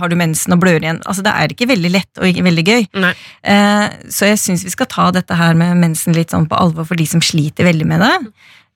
har 0.00 0.08
du 0.08 0.16
mensen 0.16 0.56
og 0.56 0.62
blør 0.62 0.80
igjen. 0.80 1.02
Altså, 1.04 1.24
det 1.26 1.34
er 1.36 1.52
ikke 1.52 1.68
veldig 1.68 1.90
lett 1.92 2.22
og 2.22 2.30
ikke 2.30 2.46
veldig 2.48 2.64
gøy. 2.64 2.86
Nei. 3.04 3.12
Eh, 3.44 3.84
så 4.08 4.30
jeg 4.30 4.40
syns 4.40 4.64
vi 4.64 4.72
skal 4.72 4.88
ta 4.88 5.10
dette 5.12 5.36
her 5.36 5.52
med 5.58 5.82
mensen 5.82 6.16
litt 6.16 6.32
sånn 6.32 6.48
på 6.48 6.56
alvor 6.56 6.88
for 6.88 6.96
de 6.96 7.08
som 7.10 7.20
sliter 7.20 7.68
veldig 7.68 7.90
med 7.92 8.06
det. 8.06 8.14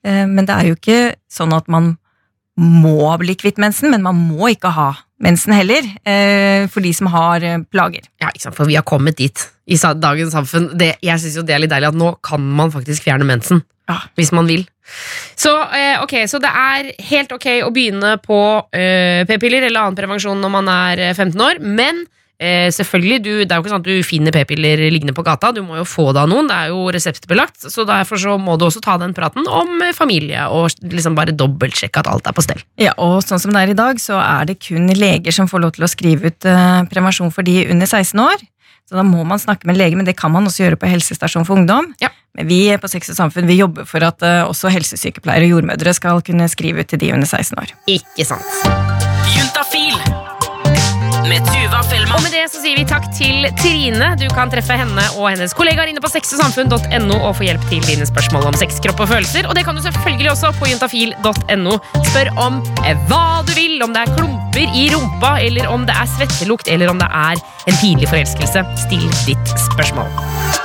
Eh, 0.04 0.26
men 0.28 0.44
det 0.44 0.52
er 0.52 0.68
jo 0.68 0.76
ikke 0.76 1.00
sånn 1.32 1.56
at 1.56 1.72
man 1.72 1.94
må 2.60 3.08
bli 3.20 3.36
kvitt 3.36 3.60
mensen, 3.60 3.92
men 3.92 4.04
man 4.04 4.20
må 4.28 4.52
ikke 4.52 4.76
ha 4.76 4.90
mensen 5.24 5.56
heller, 5.56 5.88
eh, 6.04 6.68
for 6.68 6.84
de 6.84 6.92
som 6.96 7.08
har 7.12 7.44
eh, 7.44 7.62
plager. 7.72 8.04
Ja, 8.20 8.28
ikke 8.28 8.50
sant, 8.50 8.56
For 8.60 8.68
vi 8.68 8.76
har 8.76 8.84
kommet 8.84 9.16
dit 9.16 9.48
i 9.66 9.78
dagens 9.78 10.34
samfunn. 10.34 10.70
Det, 10.78 10.94
jeg 11.02 11.22
synes 11.22 11.40
jo 11.40 11.46
det 11.46 11.56
er 11.56 11.64
litt 11.64 11.72
deilig 11.72 11.90
at 11.90 11.98
nå 11.98 12.12
kan 12.24 12.42
man 12.42 12.72
faktisk 12.74 13.06
fjerne 13.06 13.26
mensen. 13.28 13.64
Ja. 13.86 14.00
Hvis 14.18 14.32
man 14.34 14.48
vil. 14.50 14.64
Så, 15.38 15.52
eh, 15.74 16.02
okay, 16.02 16.26
så 16.26 16.40
det 16.42 16.50
er 16.50 16.90
helt 17.10 17.32
ok 17.34 17.46
å 17.66 17.70
begynne 17.74 18.16
på 18.22 18.38
eh, 18.74 19.22
p-piller 19.26 19.66
eller 19.66 19.82
annen 19.82 19.98
prevensjon 19.98 20.42
når 20.42 20.52
man 20.54 20.70
er 20.70 21.02
eh, 21.08 21.14
15 21.14 21.42
år, 21.42 21.60
men 21.62 22.02
eh, 22.38 22.68
selvfølgelig, 22.74 23.18
du, 23.22 23.30
det 23.44 23.52
er 23.52 23.58
jo 23.58 23.64
ikke 23.64 23.72
sånn 23.72 23.84
at 23.84 23.88
du 23.88 24.06
finner 24.06 24.34
p-piller 24.34 24.82
liggende 24.92 25.14
på 25.16 25.24
gata. 25.26 25.52
Du 25.54 25.62
må 25.66 25.78
jo 25.78 25.86
få 25.88 26.08
det 26.14 26.22
av 26.24 26.30
noen. 26.30 26.50
Det 26.50 26.56
er 26.56 26.72
jo 26.74 26.86
reseptbelagt. 26.94 27.68
Så 27.72 27.86
derfor 27.88 28.20
så 28.20 28.36
må 28.40 28.56
du 28.58 28.66
også 28.68 28.82
ta 28.84 28.96
den 29.02 29.14
praten 29.16 29.46
om 29.46 29.86
eh, 29.86 29.94
familie 29.96 30.48
og 30.52 30.70
liksom 30.82 31.18
bare 31.18 31.36
dobbeltsjekke 31.36 32.02
at 32.02 32.10
alt 32.12 32.30
er 32.30 32.36
på 32.36 32.44
stell. 32.44 32.62
Ja, 32.82 32.96
og 33.02 33.20
sånn 33.26 33.42
som 33.42 33.54
det 33.54 33.64
er 33.64 33.74
i 33.74 33.78
dag, 33.78 34.02
så 34.02 34.20
er 34.22 34.50
det 34.50 34.60
kun 34.66 34.90
leger 34.94 35.34
som 35.34 35.50
får 35.50 35.64
lov 35.64 35.76
til 35.76 35.86
å 35.86 35.90
skrive 35.90 36.32
ut 36.32 36.50
eh, 36.50 36.82
prevensjon 36.90 37.34
for 37.34 37.46
de 37.46 37.62
under 37.70 37.88
16 37.88 38.26
år. 38.26 38.46
Så 38.86 38.94
da 38.94 39.02
må 39.02 39.24
man 39.26 39.40
snakke 39.42 39.66
med 39.66 39.74
en 39.74 39.80
lege, 39.80 39.98
men 39.98 40.06
det 40.06 40.14
kan 40.18 40.30
man 40.30 40.46
også 40.46 40.62
gjøre 40.62 40.78
på 40.78 40.90
helsestasjon 40.90 41.46
for 41.48 41.58
ungdom. 41.58 41.90
Ja. 42.02 42.12
Men 42.38 42.50
vi 42.50 42.60
på 42.78 42.90
Sex 42.92 43.10
og 43.10 43.18
Samfunn 43.18 43.48
vi 43.50 43.58
jobber 43.58 43.88
for 43.88 44.04
at 44.06 44.22
eh, 44.26 44.42
også 44.46 44.70
helsesykepleiere 44.70 45.48
og 45.48 45.56
jordmødre 45.56 45.96
skal 45.96 46.22
kunne 46.26 46.50
skrive 46.52 46.84
ut 46.84 46.92
til 46.92 47.02
de 47.02 47.14
under 47.16 47.26
16 47.26 47.58
år. 47.64 47.74
Ikke 47.98 48.28
sant. 48.28 48.85
Og 52.14 52.22
med 52.22 52.30
det 52.30 52.44
så 52.52 52.60
sier 52.62 52.78
vi 52.78 52.84
takk 52.88 53.08
til 53.16 53.46
Trine. 53.58 54.12
Du 54.20 54.26
kan 54.34 54.50
treffe 54.52 54.76
henne 54.78 55.06
og 55.16 55.28
hennes 55.28 55.54
kollegaer 55.56 55.90
inne 55.90 56.02
på 56.02 56.10
sexogsamfunn.no 56.12 57.18
og 57.18 57.34
få 57.38 57.48
hjelp 57.48 57.64
til 57.70 57.82
dine 57.86 58.06
spørsmål 58.08 58.46
om 58.52 58.58
sex, 58.58 58.78
kropp 58.84 59.02
og 59.04 59.10
følelser. 59.10 59.48
Og 59.50 59.56
det 59.58 59.66
kan 59.66 59.76
du 59.76 59.82
selvfølgelig 59.84 60.32
også 60.34 60.52
på 60.60 60.70
juntafil.no. 60.70 61.78
Spør 62.10 62.32
om 62.42 62.60
eh, 62.86 62.94
hva 63.10 63.42
du 63.46 63.54
vil, 63.58 63.80
om 63.84 63.96
det 63.96 64.04
er 64.04 64.14
klumper 64.18 64.78
i 64.78 64.86
rumpa, 64.94 65.36
eller 65.46 65.72
om 65.72 65.88
det 65.88 65.96
er 65.98 66.12
svettelukt, 66.16 66.70
eller 66.72 66.92
om 66.92 67.02
det 67.02 67.10
er 67.10 67.42
en 67.66 67.82
tidlig 67.82 68.08
forelskelse. 68.12 68.64
Still 68.86 69.10
ditt 69.26 69.56
spørsmål. 69.66 70.55